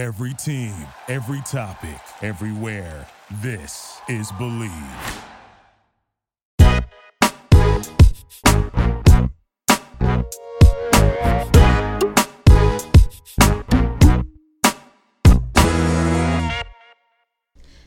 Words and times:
Every 0.00 0.32
team, 0.32 0.72
every 1.08 1.42
topic, 1.42 2.00
everywhere. 2.22 3.06
This 3.42 4.00
is 4.08 4.32
Bleav. 4.32 4.70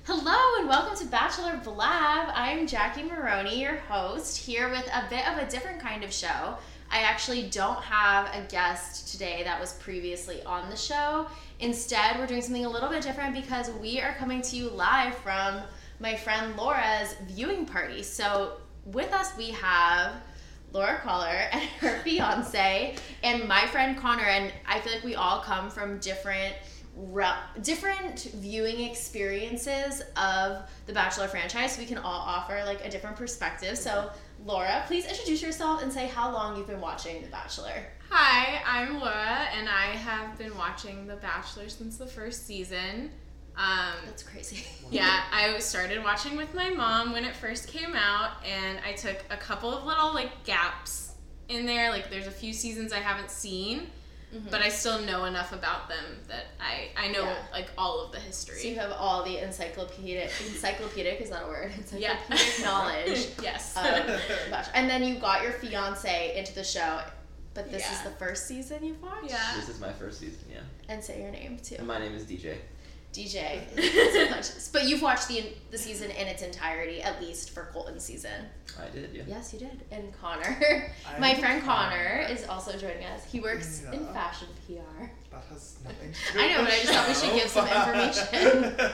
Hello 0.04 0.60
and 0.60 0.70
welcome 0.70 0.96
to 0.96 1.06
Bachelor 1.08 1.60
Blab. 1.64 2.32
I'm 2.36 2.68
Jackie 2.68 3.02
Maroney, 3.02 3.60
your 3.60 3.78
host, 3.78 4.38
here 4.38 4.70
with 4.70 4.88
a 4.94 5.10
bit 5.10 5.28
of 5.28 5.40
a 5.40 5.50
different 5.50 5.80
kind 5.80 6.04
of 6.04 6.14
show. 6.14 6.58
I 6.94 7.00
actually 7.00 7.50
don't 7.50 7.82
have 7.82 8.28
a 8.36 8.48
guest 8.48 9.12
today 9.12 9.42
that 9.46 9.60
was 9.60 9.74
previously 9.74 10.44
on 10.44 10.70
the 10.70 10.76
show. 10.76 11.26
Instead, 11.60 12.20
we're 12.20 12.28
doing 12.28 12.44
something 12.44 12.66
a 12.66 12.70
little 12.70 12.88
bit 12.88 13.02
different 13.02 13.34
because 13.34 13.72
we 13.82 14.00
are 14.00 14.14
coming 14.14 14.44
to 14.44 14.56
you 14.56 14.70
live 14.70 15.16
from 15.16 15.62
my 16.00 16.16
friend 16.16 16.56
Laura's 16.56 17.16
viewing 17.26 17.66
party. 17.66 18.04
So, 18.04 18.58
with 18.86 19.12
us, 19.12 19.36
we 19.36 19.50
have 19.50 20.14
Laura 20.72 21.00
Kweller 21.04 21.48
and 21.52 21.64
her 21.80 21.98
fiance, 22.04 22.96
and 23.24 23.48
my 23.48 23.66
friend 23.66 23.98
Conor. 23.98 24.26
And 24.26 24.54
I 24.68 24.80
feel 24.80 24.94
like 24.94 25.04
we 25.04 25.16
all 25.16 25.42
come 25.42 25.72
from 25.72 25.98
different 25.98 26.54
re- 26.54 26.60
different 27.62 28.20
viewing 28.36 28.82
experiences 28.82 30.02
of 30.18 30.64
the 30.86 30.94
Bachelor 30.94 31.28
franchise. 31.28 31.78
We 31.78 31.86
can 31.86 31.98
all 31.98 32.22
offer 32.22 32.62
like 32.66 32.86
a 32.86 32.90
different 32.90 33.16
perspective. 33.16 33.78
So, 33.78 34.12
Laura, 34.46 34.84
please 34.88 35.06
introduce 35.06 35.42
yourself 35.42 35.82
and 35.82 35.92
say 35.92 36.08
how 36.08 36.32
long 36.32 36.58
you've 36.58 36.68
been 36.68 36.82
watching 36.82 37.22
The 37.22 37.30
Bachelor. 37.30 37.86
Hi, 38.10 38.62
I'm 38.66 39.00
Laura, 39.00 39.48
and 39.58 39.68
I 39.68 39.96
have 39.96 40.38
been 40.38 40.56
watching 40.58 41.08
The 41.08 41.16
Bachelor 41.16 41.70
since 41.70 41.98
the 41.98 42.06
first 42.06 42.46
season. 42.46 43.10
Um, 43.56 43.94
That's 44.06 44.24
crazy. 44.24 44.66
yeah, 44.92 45.24
I 45.32 45.58
started 45.60 46.04
watching 46.04 46.38
with 46.38 46.54
my 46.54 46.70
mom 46.70 47.14
when 47.14 47.24
it 47.24 47.36
first 47.36 47.68
came 47.68 47.96
out, 47.96 48.32
and 48.46 48.80
I 48.86 48.94
took 48.94 49.18
a 49.30 49.38
couple 49.38 49.74
of 49.74 49.86
little 49.86 50.14
like 50.14 50.44
gaps 50.44 51.14
in 51.50 51.66
there. 51.66 51.90
Like, 51.90 52.10
there's 52.10 52.28
a 52.28 52.32
few 52.32 52.54
seasons 52.54 52.94
I 52.94 53.00
haven't 53.00 53.32
seen, 53.32 53.88
Mm-hmm. 54.34 54.50
but 54.50 54.62
I 54.62 54.70
still 54.70 55.00
know 55.02 55.26
enough 55.26 55.52
about 55.54 55.88
them 55.90 56.04
that 56.28 56.46
I 56.60 56.88
I 56.98 57.12
know 57.12 57.24
Yeah. 57.24 57.36
like 57.52 57.68
all 57.78 58.04
of 58.04 58.12
the 58.12 58.20
history. 58.20 58.58
So 58.60 58.68
you 58.68 58.76
have 58.80 58.92
all 58.92 59.24
the 59.24 59.38
encyclopedic 59.38 60.32
encyclopedic 60.48 61.22
is 61.22 61.30
that 61.30 61.44
a 61.44 61.48
word? 61.48 61.72
yeah, 61.96 62.18
Encyclopedic 62.32 62.66
knowledge. 62.66 63.28
yes. 63.44 63.78
Um, 63.78 63.86
of 63.86 64.70
And 64.74 64.90
then 64.90 65.04
you 65.04 65.16
got 65.20 65.44
your 65.44 65.52
fiance 65.54 66.36
into 66.38 66.54
the 66.56 66.64
show, 66.64 67.02
but 67.54 67.72
this 67.72 67.90
is 67.92 68.02
the 68.02 68.10
first 68.12 68.48
season 68.48 68.84
you've 68.84 69.02
watched. 69.04 69.30
yeah. 69.30 69.54
This 69.56 69.70
is 69.70 69.80
my 69.80 69.92
first 69.94 70.20
season, 70.20 70.40
yeah. 70.52 70.62
And 70.90 71.04
say 71.04 71.22
your 71.22 71.32
name 71.32 71.60
too. 71.64 71.76
And 71.78 71.88
my 71.88 72.00
name 72.00 72.16
is 72.16 72.24
DJ. 72.26 72.58
DJ. 73.14 73.62
So 74.14 74.30
much. 74.30 74.48
But 74.72 74.88
you've 74.88 75.02
watched 75.02 75.28
the 75.28 75.44
the 75.72 75.78
season 75.78 76.12
in 76.12 76.28
its 76.28 76.42
entirety, 76.42 77.02
at 77.02 77.22
least 77.22 77.52
for 77.52 77.66
Colton's 77.74 78.04
season. 78.04 78.46
I 78.80 78.90
did, 78.90 79.12
yeah. 79.14 79.24
Yes, 79.28 79.54
you 79.54 79.60
did. 79.60 79.82
And 79.92 80.12
Conor, 80.20 80.58
my 81.20 81.32
I'm 81.32 81.38
friend 81.40 81.64
Conor, 81.64 81.96
Conor. 81.96 82.28
is 82.30 82.48
also 82.48 82.78
joining 82.78 83.06
us. 83.06 83.24
He 83.26 83.40
works 83.40 83.84
in 83.92 84.06
fashion 84.08 84.48
PR. 84.68 85.06
That 85.32 85.44
has 85.50 85.78
nothing 85.84 86.12
to 86.12 86.34
do 86.34 86.40
I 86.40 86.48
know, 86.54 86.64
but 86.64 86.74
I 86.74 86.80
just 86.82 86.94
thought 86.94 87.08
we 87.08 87.14
should 87.14 87.34
give 87.40 87.50
some 87.50 87.68
information. 87.68 88.90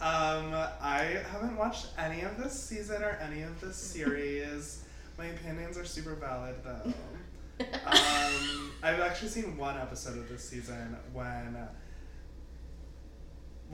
um, 0.00 0.68
I 0.80 1.18
haven't 1.30 1.56
watched 1.56 1.86
any 1.98 2.22
of 2.22 2.36
this 2.36 2.52
season 2.52 3.02
or 3.02 3.18
any 3.22 3.42
of 3.42 3.60
this 3.60 3.76
series. 3.76 4.84
My 5.18 5.26
opinions 5.26 5.76
are 5.78 5.84
super 5.84 6.14
valid 6.14 6.56
though. 6.64 6.92
Um, 7.86 8.72
I've 8.82 8.98
actually 9.00 9.28
seen 9.28 9.56
one 9.56 9.76
episode 9.78 10.18
of 10.18 10.28
this 10.28 10.48
season 10.48 10.96
when. 11.12 11.56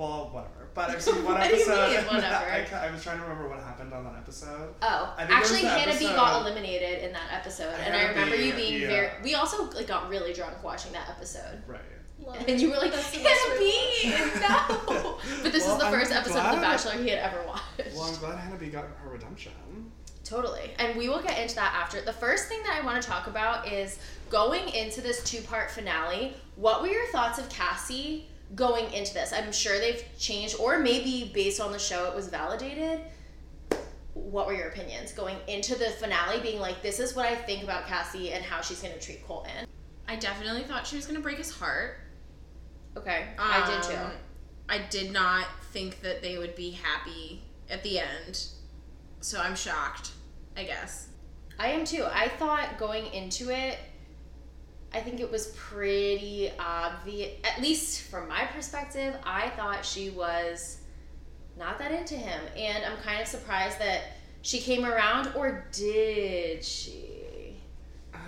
Well, 0.01 0.31
whatever. 0.33 0.69
But 0.73 0.89
I've 0.91 1.03
seen 1.03 1.17
one 1.25 1.35
What 1.35 1.43
do 1.51 1.57
you 1.57 1.63
episode. 1.63 1.91
mean, 1.91 2.05
whatever? 2.15 2.47
I, 2.51 2.87
I 2.87 2.91
was 2.91 3.03
trying 3.03 3.19
to 3.19 3.23
remember 3.25 3.51
what 3.51 3.61
happened 3.61 3.93
on 3.93 4.05
that 4.05 4.15
episode. 4.17 4.75
Oh, 4.81 5.15
I 5.19 5.27
think 5.27 5.39
actually, 5.39 5.61
the 5.61 5.69
Hannah 5.69 5.99
B 5.99 6.05
got 6.07 6.41
eliminated 6.41 7.05
in 7.05 7.13
that 7.13 7.29
episode, 7.31 7.75
and 7.85 7.95
I 7.95 8.09
remember 8.09 8.35
B, 8.37 8.47
you 8.47 8.55
being 8.55 8.81
yeah. 8.81 8.87
very. 8.89 9.11
We 9.23 9.35
also 9.35 9.65
like 9.73 9.89
got 9.89 10.09
really 10.09 10.33
drunk 10.33 10.65
watching 10.65 10.93
that 10.93 11.11
episode, 11.11 11.63
Right. 11.67 11.81
and 12.49 12.59
you 12.59 12.71
were 12.71 12.77
like, 12.79 12.93
That's 12.93 13.15
"Hannah 13.15 13.59
B, 13.59 14.15
no!" 14.41 15.19
But 15.43 15.53
this 15.53 15.65
Well, 15.67 15.75
is 15.75 15.79
the 15.81 15.85
I'm 15.87 15.93
first 15.93 16.13
episode 16.13 16.39
of 16.39 16.45
The 16.45 16.51
glad- 16.59 16.63
Bachelor 16.63 17.03
he 17.03 17.11
had 17.11 17.19
ever 17.19 17.45
watched. 17.47 17.95
Well, 17.95 18.05
I'm 18.05 18.15
glad 18.17 18.39
Hannah 18.39 18.57
B 18.57 18.69
got 18.69 18.85
her 19.05 19.11
redemption. 19.11 19.53
Totally. 20.25 20.71
And 20.79 20.97
we 20.97 21.09
will 21.11 21.21
get 21.21 21.39
into 21.39 21.57
that 21.57 21.75
after. 21.75 22.01
The 22.01 22.13
first 22.13 22.47
thing 22.49 22.63
that 22.63 22.79
I 22.81 22.87
want 22.87 23.03
to 23.03 23.07
talk 23.07 23.27
about 23.27 23.71
is 23.71 23.99
going 24.31 24.69
into 24.71 25.01
this 25.03 25.23
two 25.25 25.43
part 25.43 25.71
finale. 25.71 26.33
What 26.57 26.81
were 26.81 26.89
your 26.89 27.07
thoughts 27.09 27.39
of 27.39 27.49
Cassie 27.49 28.29
going 28.55 28.93
into 28.93 29.15
this? 29.15 29.33
I'm 29.33 29.53
sure 29.53 29.79
they've 29.79 30.05
changed, 30.19 30.57
or 30.59 30.79
maybe 30.79 31.31
based 31.35 31.61
on 31.61 31.73
the 31.73 31.79
show 31.79 32.07
it 32.11 32.15
was 32.15 32.29
validated. 32.29 33.01
What 34.15 34.47
were 34.47 34.55
your 34.55 34.69
opinions 34.69 35.13
going 35.13 35.37
into 35.47 35.79
the 35.79 35.87
finale, 35.91 36.41
being 36.41 36.61
like, 36.61 36.83
this 36.83 36.99
is 37.01 37.15
what 37.15 37.27
I 37.27 37.35
think 37.35 37.63
about 37.63 37.87
Cassie 37.87 38.33
and 38.33 38.45
how 38.45 38.61
she's 38.61 38.81
going 38.83 38.95
to 38.95 39.01
treat 39.01 39.27
Colton? 39.27 39.67
I 40.09 40.17
definitely 40.17 40.65
thought 40.65 40.89
she 40.89 40.97
was 40.97 41.07
gonna 41.07 41.21
break 41.21 41.39
his 41.39 41.53
heart. 41.53 41.99
Okay. 42.97 43.29
I 43.39 43.65
did 43.65 43.77
Um, 43.77 44.11
too. 44.11 44.17
I 44.69 44.79
did 44.79 45.13
not 45.13 45.47
think 45.73 46.01
that 46.03 46.21
they 46.21 46.37
would 46.37 46.57
be 46.57 46.73
happy 46.73 47.45
at 47.69 47.85
the 47.85 48.01
end. 48.01 48.45
So 49.21 49.41
I'm 49.41 49.55
shocked, 49.55 50.11
I 50.57 50.65
guess. 50.65 51.07
I 51.61 51.69
am 51.69 51.85
too. 51.85 52.05
I 52.11 52.27
thought 52.27 52.77
going 52.77 53.07
into 53.15 53.51
it, 53.51 53.79
I 54.93 55.01
think 55.01 55.21
it 55.21 55.31
was 55.31 55.49
pretty 55.57 56.51
obvious, 56.59 57.31
at 57.45 57.63
least 57.63 58.03
from 58.11 58.29
my 58.29 58.45
perspective, 58.47 59.15
I 59.25 59.51
thought 59.51 59.85
she 59.85 60.11
was 60.11 60.79
not 61.57 61.79
that 61.79 61.93
into 61.93 62.17
him. 62.17 62.41
And 62.57 62.85
I'm 62.85 62.97
kind 62.99 63.21
of 63.21 63.29
surprised 63.29 63.79
that 63.79 64.03
she 64.43 64.59
came 64.59 64.85
around, 64.85 65.33
or 65.37 65.67
did 65.73 66.65
she? 66.65 67.20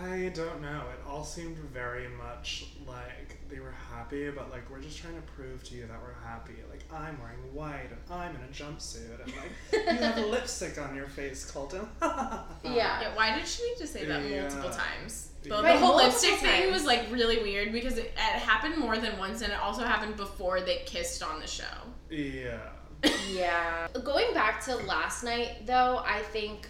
I 0.02 0.30
don't 0.34 0.60
know. 0.60 0.82
It 0.92 1.00
all 1.08 1.22
seemed 1.24 1.56
very 1.58 2.08
much 2.08 2.64
like 2.86 3.38
they 3.48 3.60
were 3.60 3.74
happy, 3.92 4.30
but 4.30 4.50
like 4.50 4.68
we're 4.70 4.80
just 4.80 4.98
trying 4.98 5.14
to 5.14 5.22
prove 5.22 5.62
to 5.64 5.74
you 5.74 5.86
that 5.86 5.98
we're 6.02 6.28
happy. 6.28 6.54
Like 6.70 6.82
I'm 6.92 7.20
wearing 7.20 7.38
white 7.54 7.90
and 7.90 8.00
I'm 8.10 8.34
in 8.34 8.42
a 8.42 8.52
jumpsuit 8.52 9.22
and 9.22 9.32
like 9.36 9.86
you 9.86 10.02
have 10.04 10.18
lipstick 10.26 10.78
on 10.80 10.96
your 10.96 11.06
face, 11.08 11.48
Colton. 11.50 11.86
Yeah. 12.00 13.00
Yeah, 13.02 13.14
why 13.14 13.36
did 13.36 13.46
she 13.46 13.62
need 13.68 13.76
to 13.78 13.86
say 13.86 14.04
that 14.06 14.28
Yeah. 14.28 14.42
multiple 14.42 14.70
times? 14.70 15.28
The, 15.42 15.50
Right, 15.50 15.62
the 15.74 15.78
whole 15.78 15.96
multiple 15.98 16.28
lipstick 16.28 16.34
thing 16.36 16.72
was 16.72 16.84
like 16.84 17.02
really 17.10 17.38
weird 17.42 17.72
because 17.72 17.98
it, 17.98 18.06
it 18.16 18.18
happened 18.18 18.78
more 18.78 18.96
than 18.98 19.18
once 19.18 19.42
and 19.42 19.52
it 19.52 19.58
also 19.60 19.82
happened 19.84 20.16
before 20.16 20.60
they 20.60 20.82
kissed 20.86 21.22
on 21.22 21.40
the 21.40 21.46
show. 21.46 21.64
Yeah. 22.10 22.58
Yeah. 23.30 23.88
Going 24.04 24.32
back 24.34 24.64
to 24.66 24.76
last 24.76 25.24
night, 25.24 25.66
though, 25.66 26.02
I 26.06 26.20
think 26.32 26.68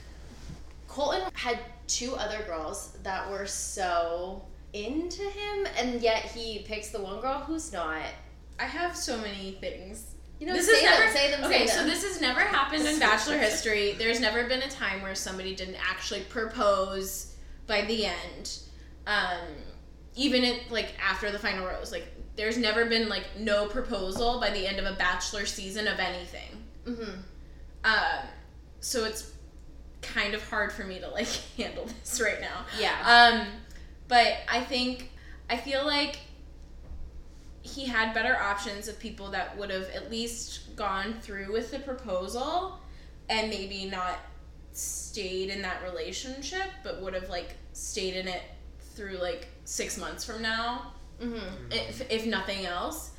Colton 0.88 1.22
had 1.34 1.59
two 1.94 2.14
other 2.16 2.42
girls 2.44 2.97
that 3.03 3.30
were 3.30 3.47
so 3.47 4.42
into 4.72 5.22
him, 5.22 5.66
and 5.76 6.00
yet 6.00 6.25
he 6.25 6.60
picks 6.60 6.91
the 6.91 7.00
one 7.00 7.20
girl 7.20 7.41
who's 7.41 7.72
not. 7.72 8.03
I 8.58 8.64
have 8.64 8.97
so 8.97 9.19
many 9.19 9.53
things. 9.60 10.14
You 10.41 10.47
know, 10.47 10.54
this 10.54 10.69
has 10.69 10.82
never 10.82 11.04
them, 11.04 11.12
say 11.14 11.30
them, 11.30 11.44
okay. 11.44 11.66
say 11.66 11.75
So 11.75 11.84
this 11.84 12.03
has 12.03 12.20
never 12.20 12.41
happened 12.41 12.86
in 12.86 12.98
Bachelor 12.98 13.38
history. 13.38 13.92
There's 13.92 14.20
never 14.20 14.44
been 14.48 14.62
a 14.62 14.69
time 14.69 15.03
where 15.03 15.14
somebody 15.14 15.54
didn't 15.54 15.76
actually 15.76 16.22
propose 16.22 17.36
by 17.66 17.82
the 17.82 18.06
end, 18.06 18.59
um, 19.06 19.47
even 20.16 20.42
it 20.42 20.70
like 20.70 20.94
after 21.00 21.30
the 21.30 21.38
final 21.38 21.66
rose. 21.66 21.92
Like 21.92 22.09
there's 22.34 22.59
never 22.59 22.86
been 22.86 23.09
like 23.09 23.24
no 23.38 23.66
proposal 23.66 24.41
by 24.41 24.50
the 24.50 24.66
end 24.66 24.78
of 24.78 24.86
a 24.86 24.97
Bachelor 24.97 25.47
season 25.47 25.86
of 25.86 25.98
anything. 25.98 26.64
Mm-hmm. 26.86 27.20
Um, 27.84 28.26
so 28.80 29.04
it's 29.04 29.31
kind 30.03 30.35
of 30.35 30.49
hard 30.49 30.73
for 30.73 30.85
me 30.85 30.99
to 31.01 31.09
like 31.09 31.27
handle 31.57 31.87
this 31.87 32.21
right 32.21 32.41
now. 32.41 32.65
Yeah. 32.79 32.97
Um, 33.05 33.47
but 34.09 34.39
I 34.51 34.61
think 34.61 35.11
I 35.49 35.57
feel 35.57 35.87
like 35.87 36.19
he 37.63 37.87
had 37.87 38.13
better 38.13 38.37
options 38.37 38.89
of 38.89 38.99
people 38.99 39.31
that 39.31 39.57
would 39.57 39.71
have 39.71 39.89
at 39.91 40.10
least 40.10 40.75
gone 40.77 41.15
through 41.21 41.53
with 41.53 41.71
the 41.71 41.78
proposal 41.78 42.81
and 43.28 43.49
maybe 43.49 43.84
not 43.87 44.19
stayed 44.72 45.49
in 45.49 45.63
that 45.63 45.83
relationship, 45.83 46.71
but 46.83 47.01
would 47.01 47.15
have 47.15 47.28
like 47.28 47.57
stayed 47.72 48.16
in 48.16 48.27
it 48.27 48.43
through 48.95 49.16
like 49.19 49.48
six 49.65 49.97
months 49.97 50.25
from 50.25 50.43
now, 50.43 50.93
mm-hmm. 51.21 51.39
if 51.71 52.10
if 52.10 52.27
nothing 52.27 52.66
else. 52.66 53.10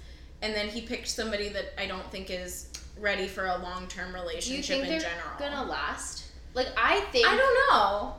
And 0.42 0.54
then 0.54 0.68
he 0.68 0.82
picked 0.82 1.08
somebody 1.08 1.48
that 1.50 1.74
I 1.82 1.88
don't 1.88 2.10
think 2.12 2.30
is 2.30 2.68
ready 3.00 3.28
for 3.28 3.46
a 3.46 3.58
long 3.60 3.88
term 3.88 4.12
Do 4.12 4.18
you 4.18 4.24
relationship 4.24 4.82
think 4.82 4.84
in 4.84 4.90
they're 4.90 5.00
general. 5.00 5.40
gonna 5.40 5.70
last? 5.70 6.26
Like, 6.54 6.68
I 6.78 7.02
think. 7.12 7.28
I 7.28 7.36
don't 7.36 7.54
know. 7.70 8.16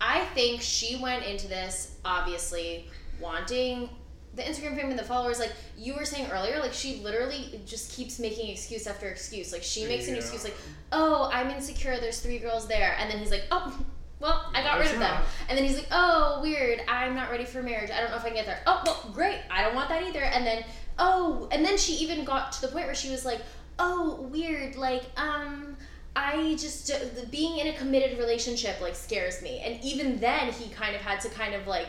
I 0.00 0.24
think 0.34 0.60
she 0.60 0.96
went 0.96 1.24
into 1.24 1.48
this 1.48 1.96
obviously 2.04 2.86
wanting 3.20 3.88
the 4.34 4.42
Instagram 4.42 4.76
fame 4.76 4.90
and 4.90 4.98
the 4.98 5.04
followers. 5.04 5.38
Like 5.38 5.52
you 5.78 5.94
were 5.94 6.04
saying 6.04 6.30
earlier, 6.30 6.58
like 6.58 6.72
she 6.72 6.96
literally 6.96 7.60
just 7.64 7.92
keeps 7.92 8.18
making 8.18 8.50
excuse 8.50 8.86
after 8.86 9.08
excuse. 9.08 9.52
Like 9.52 9.62
she 9.62 9.86
makes 9.86 10.08
an 10.08 10.16
excuse, 10.16 10.44
like, 10.44 10.56
"Oh, 10.92 11.30
I'm 11.32 11.50
insecure. 11.50 11.98
There's 12.00 12.20
three 12.20 12.38
girls 12.38 12.66
there," 12.68 12.96
and 12.98 13.10
then 13.10 13.18
he's 13.18 13.30
like, 13.30 13.44
"Oh." 13.50 13.76
Well, 14.20 14.50
I 14.54 14.62
got 14.62 14.78
rid 14.78 14.86
of 14.86 14.92
them. 14.92 15.00
That's 15.00 15.28
And 15.50 15.58
then 15.58 15.66
he's 15.66 15.76
like, 15.76 15.88
oh, 15.90 16.40
weird. 16.40 16.80
I'm 16.88 17.14
not 17.14 17.30
ready 17.30 17.44
for 17.44 17.62
marriage. 17.62 17.90
I 17.90 18.00
don't 18.00 18.10
know 18.10 18.16
if 18.16 18.22
I 18.22 18.28
can 18.28 18.36
get 18.36 18.46
there. 18.46 18.60
Oh, 18.66 18.80
well, 18.86 19.10
great. 19.12 19.40
I 19.50 19.62
don't 19.62 19.74
want 19.74 19.90
that 19.90 20.02
either. 20.02 20.22
And 20.22 20.46
then 20.46 20.64
oh, 20.98 21.48
and 21.52 21.64
then 21.64 21.76
she 21.76 21.94
even 21.94 22.24
got 22.24 22.52
to 22.52 22.60
the 22.62 22.68
point 22.68 22.86
where 22.86 22.94
she 22.94 23.10
was 23.10 23.24
like, 23.24 23.40
oh, 23.78 24.22
weird, 24.32 24.76
like, 24.76 25.02
um, 25.16 25.76
I 26.16 26.56
just 26.58 26.90
being 27.30 27.58
in 27.58 27.68
a 27.68 27.72
committed 27.76 28.18
relationship 28.18 28.80
like 28.80 28.94
scares 28.94 29.42
me. 29.42 29.60
And 29.64 29.82
even 29.82 30.20
then, 30.20 30.52
he 30.52 30.70
kind 30.70 30.94
of 30.94 31.02
had 31.02 31.20
to 31.22 31.28
kind 31.28 31.54
of 31.54 31.66
like 31.66 31.88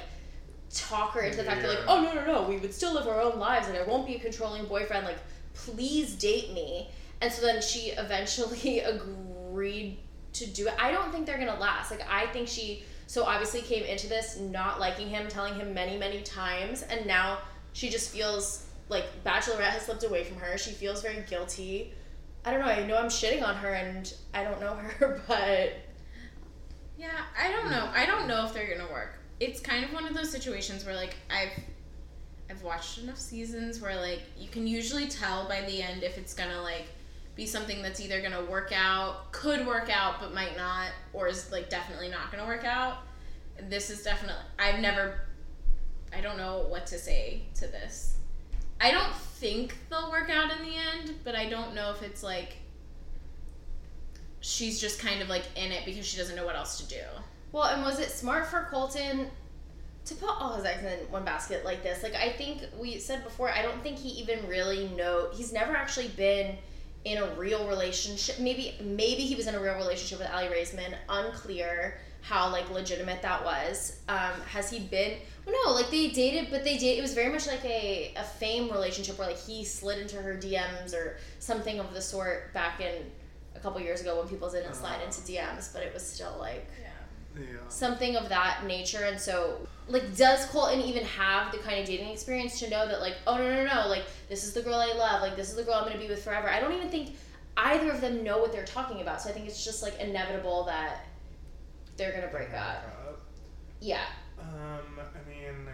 talk 0.73 1.11
her 1.11 1.21
into 1.21 1.37
the 1.37 1.43
fact 1.43 1.61
that 1.61 1.69
like, 1.69 1.87
oh 1.87 2.01
no 2.01 2.13
no 2.13 2.25
no, 2.25 2.49
we 2.49 2.57
would 2.57 2.73
still 2.73 2.93
live 2.93 3.07
our 3.07 3.21
own 3.21 3.39
lives, 3.39 3.67
and 3.67 3.77
I 3.77 3.83
won't 3.83 4.07
be 4.07 4.15
a 4.15 4.19
controlling 4.19 4.65
boyfriend. 4.65 5.05
Like, 5.05 5.19
please 5.53 6.15
date 6.15 6.53
me. 6.53 6.89
And 7.21 7.31
so 7.31 7.45
then 7.45 7.61
she 7.61 7.91
eventually 7.91 8.79
agreed 9.53 9.97
to 10.33 10.47
do 10.47 10.67
it. 10.67 10.73
I 10.79 10.91
don't 10.91 11.11
think 11.11 11.25
they're 11.25 11.37
gonna 11.37 11.59
last. 11.59 11.91
Like, 11.91 12.05
I 12.09 12.25
think 12.27 12.47
she 12.47 12.83
so 13.07 13.23
obviously 13.23 13.61
came 13.61 13.83
into 13.83 14.07
this 14.07 14.39
not 14.39 14.79
liking 14.79 15.07
him, 15.07 15.27
telling 15.27 15.53
him 15.53 15.73
many 15.73 15.97
many 15.97 16.21
times, 16.21 16.81
and 16.81 17.05
now 17.05 17.39
she 17.73 17.89
just 17.89 18.09
feels 18.09 18.65
like 18.89 19.05
Bachelorette 19.23 19.71
has 19.71 19.83
slipped 19.83 20.03
away 20.03 20.23
from 20.23 20.37
her. 20.37 20.57
She 20.57 20.71
feels 20.71 21.01
very 21.01 21.23
guilty. 21.27 21.93
I 22.45 22.51
don't 22.51 22.59
know. 22.59 22.67
I 22.67 22.85
know 22.85 22.97
I'm 22.97 23.07
shitting 23.07 23.43
on 23.43 23.55
her, 23.55 23.73
and 23.73 24.13
I 24.33 24.43
don't 24.43 24.61
know 24.61 24.75
her, 24.99 25.21
but 25.27 25.73
Yeah, 26.97 27.09
I 27.37 27.51
don't 27.51 27.71
know. 27.71 27.89
I 27.93 28.05
don't 28.05 28.27
know 28.27 28.45
if 28.45 28.53
they're 28.53 28.77
gonna 28.77 28.91
work. 28.91 29.15
It's 29.39 29.59
kind 29.59 29.83
of 29.83 29.91
one 29.91 30.05
of 30.05 30.13
those 30.13 30.31
situations 30.31 30.85
where 30.85 30.95
like 30.95 31.15
I've 31.29 31.51
I've 32.49 32.61
watched 32.61 32.99
enough 32.99 33.17
seasons 33.17 33.81
where 33.81 33.95
like 33.99 34.21
you 34.37 34.47
can 34.47 34.67
usually 34.67 35.07
tell 35.07 35.47
by 35.47 35.61
the 35.61 35.81
end 35.81 36.03
if 36.03 36.17
it's 36.17 36.33
gonna 36.33 36.61
like 36.61 36.85
be 37.35 37.45
something 37.45 37.81
that's 37.81 37.99
either 37.99 38.21
gonna 38.21 38.45
work 38.45 38.71
out, 38.73 39.31
could 39.31 39.65
work 39.65 39.89
out 39.89 40.19
but 40.21 40.33
might 40.33 40.55
not, 40.55 40.89
or 41.13 41.27
is 41.27 41.51
like 41.51 41.69
definitely 41.69 42.09
not 42.09 42.31
gonna 42.31 42.45
work 42.45 42.63
out. 42.63 42.99
This 43.69 43.89
is 43.89 44.03
definitely 44.03 44.43
I've 44.59 44.79
never 44.79 45.21
I 46.13 46.21
don't 46.21 46.37
know 46.37 46.65
what 46.69 46.85
to 46.87 46.99
say 46.99 47.41
to 47.55 47.67
this. 47.67 48.17
I 48.79 48.91
don't 48.91 49.13
think 49.15 49.75
they'll 49.89 50.11
work 50.11 50.29
out 50.29 50.51
in 50.51 50.65
the 50.65 50.75
end, 50.75 51.15
but 51.23 51.35
I 51.35 51.47
don't 51.47 51.73
know 51.73 51.91
if 51.91 52.01
it's 52.03 52.23
like 52.23 52.57
she's 54.41 54.79
just 54.79 54.99
kind 54.99 55.21
of 55.21 55.29
like 55.29 55.43
in 55.55 55.71
it 55.71 55.85
because 55.85 56.05
she 56.05 56.17
doesn't 56.17 56.35
know 56.35 56.45
what 56.45 56.55
else 56.55 56.79
to 56.79 56.87
do. 56.87 57.01
well, 57.51 57.63
and 57.63 57.83
was 57.83 57.99
it 57.99 58.11
smart 58.11 58.45
for 58.47 58.67
Colton 58.69 59.29
to 60.05 60.15
put 60.15 60.29
all 60.29 60.55
his 60.55 60.65
eggs 60.65 60.83
in 60.83 61.11
one 61.11 61.25
basket 61.25 61.65
like 61.65 61.81
this? 61.83 62.03
Like 62.03 62.15
I 62.15 62.29
think 62.29 62.61
we 62.77 62.99
said 62.99 63.23
before, 63.23 63.49
I 63.49 63.61
don't 63.61 63.81
think 63.81 63.97
he 63.97 64.09
even 64.09 64.47
really 64.47 64.87
know. 64.89 65.29
He's 65.33 65.51
never 65.51 65.75
actually 65.75 66.09
been 66.09 66.57
in 67.05 67.19
a 67.19 67.27
real 67.35 67.67
relationship. 67.67 68.39
Maybe 68.39 68.75
maybe 68.83 69.21
he 69.21 69.35
was 69.35 69.47
in 69.47 69.55
a 69.55 69.59
real 69.59 69.75
relationship 69.75 70.19
with 70.19 70.27
Aly 70.33 70.47
Raisman. 70.47 70.93
Unclear 71.07 71.97
how 72.21 72.51
like 72.51 72.69
legitimate 72.71 73.21
that 73.21 73.45
was. 73.45 73.99
Um, 74.09 74.41
has 74.47 74.69
he 74.71 74.79
been? 74.79 75.19
Well, 75.45 75.55
no, 75.65 75.71
like 75.73 75.91
they 75.91 76.09
dated, 76.09 76.47
but 76.49 76.63
they 76.63 76.77
did. 76.77 76.97
It 76.97 77.01
was 77.01 77.13
very 77.13 77.31
much 77.31 77.47
like 77.47 77.63
a 77.63 78.13
a 78.17 78.23
fame 78.23 78.69
relationship 78.71 79.17
where 79.17 79.27
like 79.27 79.39
he 79.39 79.63
slid 79.63 79.99
into 79.99 80.17
her 80.17 80.35
DMs 80.35 80.93
or 80.93 81.17
something 81.39 81.79
of 81.79 81.93
the 81.93 82.01
sort 82.01 82.51
back 82.53 82.81
in 82.81 83.05
a 83.55 83.59
couple 83.59 83.79
years 83.79 84.01
ago 84.01 84.17
when 84.19 84.27
people 84.27 84.49
didn't 84.49 84.73
slide 84.73 85.01
into 85.03 85.21
DMs, 85.21 85.71
but 85.71 85.83
it 85.83 85.93
was 85.93 86.05
still 86.05 86.35
like 86.39 86.67
Yeah. 87.37 87.43
Yeah. 87.51 87.57
something 87.69 88.15
of 88.15 88.29
that 88.29 88.63
nature 88.65 89.03
and 89.05 89.19
so 89.19 89.67
like 89.87 90.15
does 90.15 90.45
colton 90.47 90.79
even 90.81 91.03
have 91.03 91.51
the 91.51 91.57
kind 91.59 91.79
of 91.79 91.85
dating 91.85 92.09
experience 92.09 92.59
to 92.59 92.69
know 92.69 92.87
that 92.87 93.01
like 93.01 93.15
oh 93.27 93.37
no 93.37 93.43
no 93.63 93.63
no 93.65 93.87
like 93.87 94.03
this 94.29 94.43
is 94.43 94.53
the 94.53 94.61
girl 94.61 94.75
i 94.75 94.93
love 94.93 95.21
like 95.21 95.35
this 95.35 95.49
is 95.49 95.55
the 95.55 95.63
girl 95.63 95.75
i'm 95.75 95.81
going 95.83 95.93
to 95.93 95.99
be 95.99 96.07
with 96.07 96.23
forever 96.23 96.49
i 96.49 96.59
don't 96.59 96.73
even 96.73 96.89
think 96.89 97.15
either 97.57 97.91
of 97.91 98.01
them 98.01 98.23
know 98.23 98.37
what 98.37 98.51
they're 98.51 98.65
talking 98.65 99.01
about 99.01 99.21
so 99.21 99.29
i 99.29 99.31
think 99.33 99.47
it's 99.47 99.63
just 99.63 99.83
like 99.83 99.99
inevitable 99.99 100.63
that 100.65 101.05
they're 101.97 102.11
going 102.11 102.23
to 102.23 102.29
break 102.29 102.53
up 102.53 102.83
yeah 103.81 104.05
Um, 104.39 104.99
I 104.99 105.29
mean, 105.29 105.67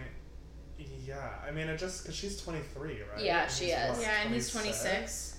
yeah. 1.06 1.30
I 1.48 1.52
mean, 1.52 1.68
it 1.68 1.78
just 1.78 2.04
because 2.04 2.16
she's 2.16 2.42
23, 2.42 3.02
right? 3.14 3.24
Yeah, 3.24 3.44
And 3.44 3.52
she 3.52 3.66
is. 3.66 3.90
what, 3.98 4.02
Yeah, 4.02 4.22
and 4.24 4.34
he's 4.34 4.52
26. 4.52 5.38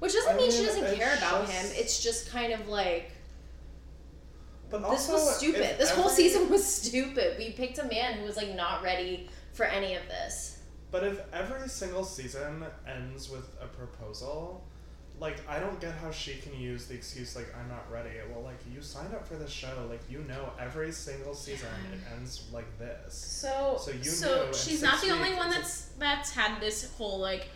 which 0.00 0.12
doesn't 0.12 0.34
I 0.34 0.36
mean 0.36 0.50
she 0.50 0.64
doesn't 0.64 0.84
it's 0.84 0.96
care 0.98 1.16
about 1.16 1.48
him 1.48 1.64
it's 1.74 2.02
just 2.02 2.30
kind 2.30 2.52
of 2.52 2.68
like 2.68 3.10
But 4.82 4.90
this 4.90 5.08
also, 5.08 5.12
was 5.14 5.36
stupid 5.36 5.60
if 5.60 5.78
this 5.78 5.90
whole 5.90 6.08
season 6.08 6.50
was 6.50 6.64
stupid 6.64 7.38
we 7.38 7.50
picked 7.52 7.78
a 7.78 7.84
man 7.84 8.14
who 8.14 8.24
was 8.24 8.36
like 8.36 8.54
not 8.54 8.82
ready 8.82 9.28
for 9.52 9.64
any 9.64 9.94
of 9.94 10.02
this 10.08 10.58
But 10.90 11.04
if 11.04 11.20
every 11.32 11.68
single 11.68 12.04
season 12.04 12.64
ends 12.86 13.30
with 13.30 13.48
a 13.60 13.66
proposal, 13.66 14.64
like 15.20 15.36
I 15.48 15.60
don't 15.60 15.80
get 15.80 15.92
how 16.02 16.10
she 16.10 16.34
can 16.44 16.54
use 16.58 16.86
the 16.86 16.94
excuse 16.94 17.36
like 17.36 17.48
I'm 17.58 17.68
not 17.68 17.84
ready. 17.90 18.10
Well, 18.32 18.42
like 18.42 18.58
you 18.74 18.82
signed 18.82 19.14
up 19.14 19.26
for 19.26 19.36
the 19.36 19.48
show, 19.48 19.74
like 19.88 20.02
you 20.10 20.20
know 20.28 20.50
every 20.58 20.90
single 20.92 21.34
season 21.34 21.68
it 21.92 22.00
ends 22.16 22.48
like 22.52 22.70
this. 22.78 23.14
So, 23.14 23.76
So 23.80 23.90
you 23.92 24.04
so 24.04 24.46
knew 24.46 24.54
she's 24.54 24.82
not 24.82 25.00
the 25.00 25.10
only 25.10 25.34
one 25.34 25.48
it's 25.48 25.56
a- 25.56 25.60
that's 25.60 25.80
that's 25.98 26.30
had 26.32 26.60
this 26.60 26.92
whole 26.96 27.18
like, 27.20 27.46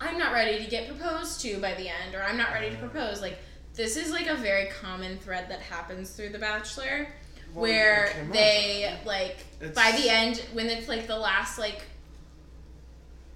I'm 0.00 0.18
not 0.18 0.32
ready 0.34 0.62
to 0.62 0.70
get 0.70 0.88
proposed 0.88 1.40
to 1.42 1.58
by 1.58 1.72
the 1.74 1.88
end, 1.88 2.14
or 2.14 2.22
I'm 2.22 2.36
not 2.36 2.50
ready 2.52 2.68
to 2.70 2.76
Uh. 2.76 2.80
propose. 2.88 3.22
Like, 3.22 3.38
this 3.76 3.96
is 3.96 4.10
like 4.10 4.26
a 4.26 4.34
very 4.34 4.66
common 4.80 5.18
thread 5.18 5.48
that 5.50 5.60
happens 5.60 6.10
through 6.10 6.30
The 6.30 6.38
Bachelor, 6.38 7.08
Well, 7.54 7.62
where 7.62 8.08
came 8.08 8.26
up. 8.28 8.32
they 8.32 8.98
like 9.04 9.36
It's- 9.60 9.74
by 9.74 9.96
the 10.00 10.08
end 10.08 10.38
when 10.52 10.66
it's 10.66 10.88
like 10.88 11.06
the 11.06 11.18
last 11.18 11.58
like 11.58 11.82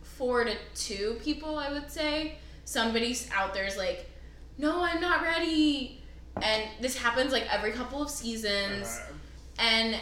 four 0.02 0.44
to 0.44 0.54
two 0.74 1.18
people, 1.22 1.58
I 1.58 1.72
would 1.72 1.90
say 1.90 2.36
somebody's 2.64 3.28
out 3.32 3.54
there 3.54 3.64
is 3.64 3.76
like, 3.76 4.08
no, 4.58 4.82
I'm 4.84 5.00
not 5.00 5.22
ready, 5.22 6.02
and 6.42 6.62
this 6.80 6.96
happens 6.96 7.32
like 7.32 7.46
every 7.52 7.72
couple 7.72 8.02
of 8.02 8.10
seasons. 8.10 8.98
Uh, 8.98 9.12
and 9.58 9.96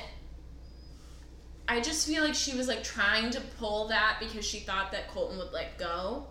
I 1.69 1.81
just 1.81 2.07
feel 2.07 2.25
like 2.25 2.35
she 2.35 2.57
was 2.57 2.67
like 2.67 2.83
trying 2.83 3.31
to 3.31 3.41
pull 3.59 3.89
that 3.89 4.17
because 4.21 4.45
she 4.45 4.61
thought 4.61 4.91
that 4.93 5.09
Colton 5.09 5.39
would 5.39 5.53
let 5.53 5.79
go 5.79 6.27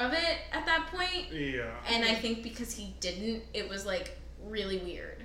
of 0.00 0.12
it 0.12 0.38
at 0.52 0.66
that 0.66 0.88
point. 0.88 1.32
yeah. 1.32 1.70
And 1.88 2.04
I 2.04 2.14
think 2.14 2.42
because 2.42 2.72
he 2.72 2.94
didn't, 3.00 3.42
it 3.54 3.68
was 3.68 3.86
like 3.86 4.16
really 4.46 4.78
weird. 4.78 5.22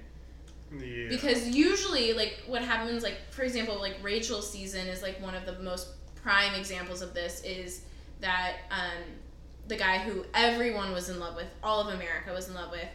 yeah. 0.72 1.07
Because 1.10 1.48
usually, 1.50 2.13
like, 2.13 2.44
what 2.48 2.62
happens, 2.62 3.04
like, 3.04 3.18
for 3.31 3.44
example, 3.44 3.80
like 3.80 3.95
Rachel's 4.01 4.50
season 4.50 4.88
is 4.88 5.01
like 5.01 5.22
one 5.22 5.36
of 5.36 5.45
the 5.45 5.60
most 5.60 5.89
prime 6.16 6.54
examples 6.56 7.01
of 7.01 7.13
this 7.13 7.44
is 7.44 7.81
that 8.19 8.54
um, 8.72 9.04
the 9.68 9.75
guy 9.75 10.00
who 10.00 10.25
everyone 10.33 10.92
was 10.92 11.10
in 11.10 11.19
love 11.19 11.36
with, 11.36 11.48
all 11.63 11.81
of 11.81 11.94
America 11.94 12.33
was 12.33 12.50
in 12.50 12.56
love 12.56 12.72
with, 12.72 12.88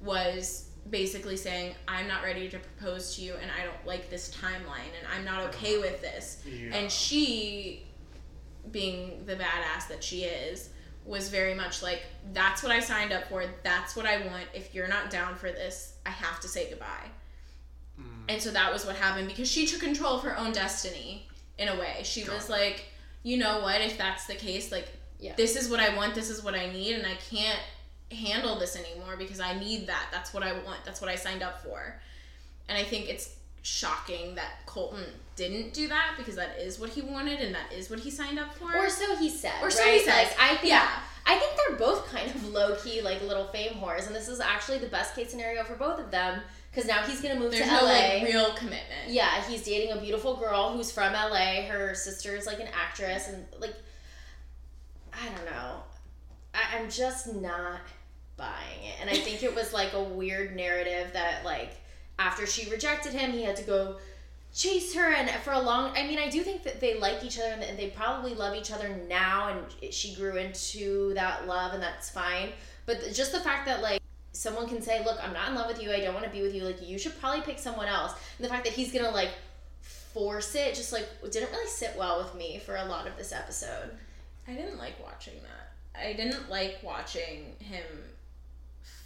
was 0.00 0.68
basically 0.90 1.36
saying, 1.36 1.74
I'm 1.86 2.08
not 2.08 2.22
ready 2.22 2.48
to 2.48 2.58
propose 2.58 3.16
to 3.16 3.22
you 3.22 3.34
and 3.42 3.50
I 3.50 3.64
don't 3.64 3.86
like 3.86 4.08
this 4.08 4.34
timeline 4.34 4.92
and 4.98 5.06
I'm 5.14 5.24
not 5.24 5.42
okay 5.54 5.78
with 5.78 6.00
this. 6.00 6.42
yeah. 6.46 6.74
And 6.74 6.90
she, 6.90 7.84
being 8.70 9.22
the 9.26 9.34
badass 9.34 9.88
that 9.88 10.02
she 10.02 10.24
is, 10.24 10.70
was 11.08 11.30
very 11.30 11.54
much 11.54 11.82
like, 11.82 12.02
that's 12.34 12.62
what 12.62 12.70
I 12.70 12.80
signed 12.80 13.12
up 13.12 13.28
for. 13.28 13.42
That's 13.62 13.96
what 13.96 14.04
I 14.04 14.18
want. 14.26 14.44
If 14.52 14.74
you're 14.74 14.88
not 14.88 15.08
down 15.10 15.34
for 15.36 15.50
this, 15.50 15.94
I 16.04 16.10
have 16.10 16.38
to 16.40 16.48
say 16.48 16.68
goodbye. 16.68 17.08
Mm. 17.98 18.04
And 18.28 18.42
so 18.42 18.50
that 18.50 18.70
was 18.70 18.84
what 18.84 18.94
happened 18.94 19.26
because 19.26 19.50
she 19.50 19.66
took 19.66 19.80
control 19.80 20.16
of 20.16 20.22
her 20.22 20.36
own 20.36 20.52
destiny 20.52 21.26
in 21.56 21.68
a 21.68 21.76
way. 21.76 22.00
She 22.02 22.22
Got 22.24 22.34
was 22.34 22.48
it. 22.50 22.52
like, 22.52 22.84
you 23.22 23.38
know 23.38 23.60
what, 23.60 23.80
if 23.80 23.96
that's 23.96 24.26
the 24.26 24.34
case, 24.34 24.70
like, 24.70 24.86
Yeah. 25.18 25.32
this 25.36 25.56
is 25.56 25.70
what 25.70 25.80
I 25.80 25.96
want, 25.96 26.14
this 26.14 26.28
is 26.28 26.44
what 26.44 26.54
I 26.54 26.70
need, 26.70 26.94
and 26.96 27.06
I 27.06 27.14
can't 27.30 27.58
handle 28.12 28.58
this 28.58 28.76
anymore 28.76 29.16
because 29.16 29.40
I 29.40 29.58
need 29.58 29.86
that. 29.86 30.08
That's 30.12 30.34
what 30.34 30.42
I 30.42 30.52
want. 30.52 30.84
That's 30.84 31.00
what 31.00 31.10
I 31.10 31.14
signed 31.14 31.42
up 31.42 31.62
for. 31.62 31.98
And 32.68 32.76
I 32.76 32.84
think 32.84 33.08
it's 33.08 33.34
shocking 33.62 34.34
that 34.34 34.64
Colton 34.66 35.04
didn't 35.36 35.72
do 35.72 35.88
that 35.88 36.14
because 36.16 36.36
that 36.36 36.58
is 36.58 36.78
what 36.78 36.90
he 36.90 37.00
wanted 37.00 37.40
and 37.40 37.54
that 37.54 37.72
is 37.72 37.90
what 37.90 38.00
he 38.00 38.10
signed 38.10 38.38
up 38.38 38.54
for. 38.54 38.76
Or 38.76 38.88
so 38.88 39.16
he 39.16 39.30
said. 39.30 39.52
Or 39.62 39.70
so 39.70 39.82
right? 39.82 39.94
he 39.94 39.98
says. 40.00 40.28
Like, 40.28 40.36
I 40.40 40.56
think. 40.56 40.72
Yeah. 40.72 40.88
I 41.26 41.34
think 41.34 41.52
they're 41.56 41.76
both 41.76 42.06
kind 42.06 42.26
of 42.30 42.48
low 42.48 42.74
key, 42.76 43.02
like 43.02 43.20
little 43.22 43.48
fame 43.48 43.72
whores, 43.74 44.06
and 44.06 44.16
this 44.16 44.28
is 44.28 44.40
actually 44.40 44.78
the 44.78 44.86
best 44.86 45.14
case 45.14 45.30
scenario 45.30 45.62
for 45.62 45.74
both 45.74 46.00
of 46.00 46.10
them 46.10 46.40
because 46.70 46.88
now 46.88 47.02
he's 47.02 47.20
gonna 47.20 47.38
move 47.38 47.50
There's 47.50 47.64
to 47.64 47.70
no 47.70 47.82
LA. 47.82 47.88
like 47.90 48.22
real 48.22 48.52
commitment. 48.54 49.08
yeah, 49.08 49.42
he's 49.46 49.62
dating 49.62 49.96
a 49.96 50.00
beautiful 50.00 50.36
girl 50.36 50.72
who's 50.72 50.90
from 50.90 51.12
LA. 51.12 51.62
Her 51.68 51.94
sister's 51.94 52.46
like 52.46 52.60
an 52.60 52.68
actress, 52.68 53.28
and 53.28 53.44
like, 53.60 53.74
I 55.12 55.26
don't 55.26 55.44
know. 55.52 55.82
I, 56.54 56.78
I'm 56.78 56.88
just 56.88 57.34
not 57.34 57.80
buying 58.38 58.84
it, 58.84 58.94
and 59.00 59.10
I 59.10 59.14
think 59.14 59.42
it 59.42 59.54
was 59.54 59.74
like 59.74 59.92
a 59.92 60.02
weird 60.02 60.56
narrative 60.56 61.10
that 61.12 61.44
like 61.44 61.72
after 62.18 62.46
she 62.46 62.70
rejected 62.70 63.12
him, 63.12 63.32
he 63.32 63.42
had 63.42 63.56
to 63.56 63.64
go 63.64 63.96
chase 64.54 64.94
her 64.94 65.12
and 65.12 65.28
for 65.42 65.52
a 65.52 65.60
long 65.60 65.92
i 65.96 66.06
mean 66.06 66.18
i 66.18 66.28
do 66.28 66.42
think 66.42 66.62
that 66.62 66.80
they 66.80 66.98
like 66.98 67.22
each 67.22 67.38
other 67.38 67.50
and 67.60 67.78
they 67.78 67.88
probably 67.90 68.34
love 68.34 68.56
each 68.56 68.72
other 68.72 68.88
now 69.08 69.50
and 69.50 69.92
she 69.92 70.14
grew 70.14 70.36
into 70.36 71.12
that 71.14 71.46
love 71.46 71.74
and 71.74 71.82
that's 71.82 72.10
fine. 72.10 72.48
But 72.86 73.12
just 73.12 73.32
the 73.32 73.40
fact 73.40 73.66
that 73.66 73.82
like 73.82 74.00
someone 74.32 74.68
can 74.68 74.80
say 74.80 75.04
look 75.04 75.18
i'm 75.22 75.32
not 75.32 75.50
in 75.50 75.54
love 75.54 75.68
with 75.68 75.82
you. 75.82 75.92
I 75.92 76.00
don't 76.00 76.14
want 76.14 76.24
to 76.24 76.32
be 76.32 76.42
with 76.42 76.54
you. 76.54 76.64
Like 76.64 76.86
you 76.86 76.98
should 76.98 77.18
probably 77.20 77.42
pick 77.42 77.58
someone 77.58 77.86
else. 77.86 78.12
And 78.38 78.44
the 78.44 78.48
fact 78.48 78.64
that 78.64 78.72
he's 78.72 78.92
gonna 78.92 79.10
like 79.10 79.30
force 79.82 80.54
it 80.54 80.74
just 80.74 80.92
like 80.92 81.06
didn't 81.30 81.50
really 81.50 81.68
sit 81.68 81.94
well 81.96 82.18
with 82.18 82.34
me 82.34 82.60
for 82.64 82.76
a 82.76 82.84
lot 82.84 83.06
of 83.06 83.16
this 83.16 83.32
episode. 83.32 83.90
I 84.46 84.54
didn't 84.54 84.78
like 84.78 84.94
watching 85.04 85.34
that. 85.42 86.00
I 86.00 86.14
didn't 86.14 86.48
like 86.48 86.78
watching 86.82 87.54
him 87.58 87.84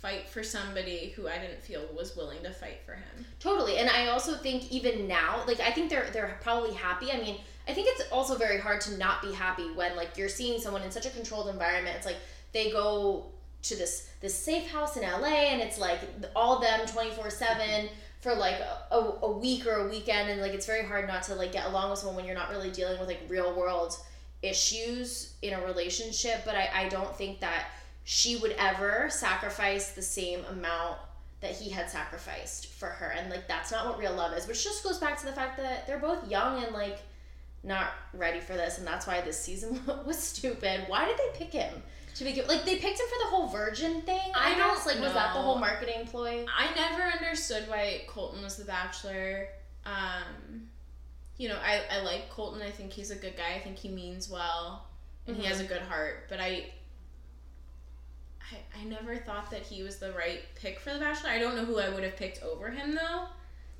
fight 0.03 0.29
for 0.29 0.43
somebody 0.43 1.13
who 1.15 1.29
I 1.29 1.39
didn't 1.39 1.63
feel 1.63 1.83
was 1.97 2.17
willing 2.17 2.43
to 2.43 2.51
fight 2.51 2.81
for 2.85 2.95
him. 2.95 3.25
Totally, 3.39 3.79
and 3.79 3.89
I 3.89 4.09
also 4.09 4.35
think 4.35 4.71
even 4.73 5.07
now, 5.07 5.45
like 5.47 5.61
I 5.61 5.71
think 5.71 5.91
they're 5.91 6.11
they're 6.13 6.39
probably 6.41 6.75
happy. 6.75 7.13
I 7.13 7.19
mean, 7.19 7.37
I 7.69 7.73
think 7.73 7.87
it's 7.91 8.11
also 8.11 8.37
very 8.37 8.59
hard 8.59 8.81
to 8.83 8.99
not 8.99 9.23
be 9.23 9.33
happy 9.33 9.71
when 9.73 9.95
like 9.97 10.19
you're 10.19 10.29
seeing 10.29 10.61
someone 10.61 10.83
in 10.83 10.91
such 10.91 11.07
a 11.07 11.11
controlled 11.11 11.49
environment. 11.49 11.97
It's 11.97 12.07
like 12.07 12.19
they 12.53 12.73
go 12.73 13.27
to 13.63 13.77
this 13.77 14.11
this 14.21 14.37
safe 14.37 14.69
house 14.71 14.97
in 14.97 15.03
LA 15.03 15.29
and 15.29 15.61
it's 15.63 15.79
like 15.79 16.01
all 16.35 16.61
them 16.61 16.81
24/7 16.81 17.89
for 18.21 18.35
like 18.35 18.57
a, 18.91 18.97
a 19.23 19.31
week 19.31 19.67
or 19.67 19.87
a 19.87 19.89
weekend 19.89 20.31
and 20.31 20.41
like 20.41 20.53
it's 20.53 20.67
very 20.67 20.85
hard 20.85 21.07
not 21.09 21.23
to 21.25 21.35
like 21.35 21.53
get 21.53 21.67
along 21.67 21.91
with 21.91 21.99
someone 21.99 22.17
when 22.17 22.25
you're 22.25 22.35
not 22.35 22.51
really 22.51 22.71
dealing 22.71 22.99
with 22.99 23.09
like 23.09 23.21
real 23.29 23.55
world 23.55 23.97
issues 24.43 25.35
in 25.43 25.55
a 25.55 25.65
relationship, 25.65 26.43
but 26.45 26.57
I 26.57 26.69
I 26.75 26.89
don't 26.89 27.17
think 27.17 27.41
that 27.41 27.67
she 28.05 28.37
would 28.37 28.53
ever 28.59 29.09
sacrifice 29.11 29.93
the 29.93 30.03
same 30.03 30.45
amount 30.51 30.99
that 31.41 31.53
he 31.53 31.71
had 31.71 31.91
sacrificed 31.91 32.67
for 32.67 32.87
her 32.87 33.09
and 33.17 33.31
like 33.31 33.49
that's 33.49 33.73
not 33.73 33.87
what 33.87 33.99
real 33.99 34.15
love 34.15 34.37
is 34.37 34.47
which 34.47 34.63
just 34.63 34.83
goes 34.85 34.99
back 34.99 35.19
to 35.19 35.27
the 35.27 35.33
fact 35.33 35.57
that 35.57 35.87
they're 35.87 35.99
both 35.99 36.29
young 36.31 36.63
and 36.63 36.73
like 36.73 37.01
not 37.65 37.93
ready 38.15 38.41
for 38.41 38.55
this 38.55 38.79
and 38.79 38.87
that's 38.87 39.07
why 39.07 39.21
this 39.21 39.39
season 39.39 39.81
was 40.07 40.19
stupid 40.19 40.85
why 40.89 41.05
did 41.05 41.17
they 41.17 41.39
pick 41.39 41.53
him 41.53 41.83
to 42.15 42.25
begin 42.25 42.47
like 42.47 42.65
they 42.65 42.77
picked 42.77 43.01
him 43.01 43.07
for 43.09 43.25
the 43.25 43.31
whole 43.31 43.49
virgin 43.49 44.03
thing 44.03 44.21
i, 44.35 44.53
I 44.53 44.59
don't 44.59 44.75
guess 44.75 44.87
like 44.87 45.01
was 45.01 45.15
that 45.15 45.33
the 45.35 45.41
whole 45.41 45.59
marketing 45.59 46.07
ploy 46.07 46.45
I 46.57 46.75
never 46.75 47.03
understood 47.03 47.69
why 47.69 48.03
Colton 48.07 48.43
was 48.43 48.57
the 48.57 48.65
bachelor. 48.65 49.49
Um, 49.85 50.69
you 51.37 51.49
know, 51.49 51.59
I, 51.65 51.83
I 51.91 52.03
like 52.03 52.31
Colton. 52.31 52.63
I 52.63 52.71
think 52.71 52.93
he's 52.93 53.11
a 53.11 53.17
good 53.17 53.37
guy. 53.37 53.57
I 53.57 53.61
think 53.61 53.79
he 53.79 53.89
means 53.89 54.31
well 54.31 54.87
and 55.27 55.37
he 55.37 55.45
has 55.47 55.61
a 55.61 55.65
good 55.65 55.83
heart. 55.83 56.27
But 56.29 56.41
I, 56.41 56.67
I 58.53 58.81
I 58.81 58.85
never 58.85 59.17
thought 59.17 59.51
that 59.51 59.63
he 59.63 59.83
was 59.83 59.97
the 59.99 60.13
right 60.13 60.41
pick 60.55 60.79
for 60.81 60.93
the 60.93 60.99
bachelor. 60.99 61.31
I 61.31 61.39
don't 61.39 61.57
know 61.57 61.65
who 61.65 61.79
I 61.79 61.89
would 61.89 62.03
have 62.05 62.17
picked 62.17 62.43
over 62.43 62.71
him 62.71 62.95
though. 62.95 63.25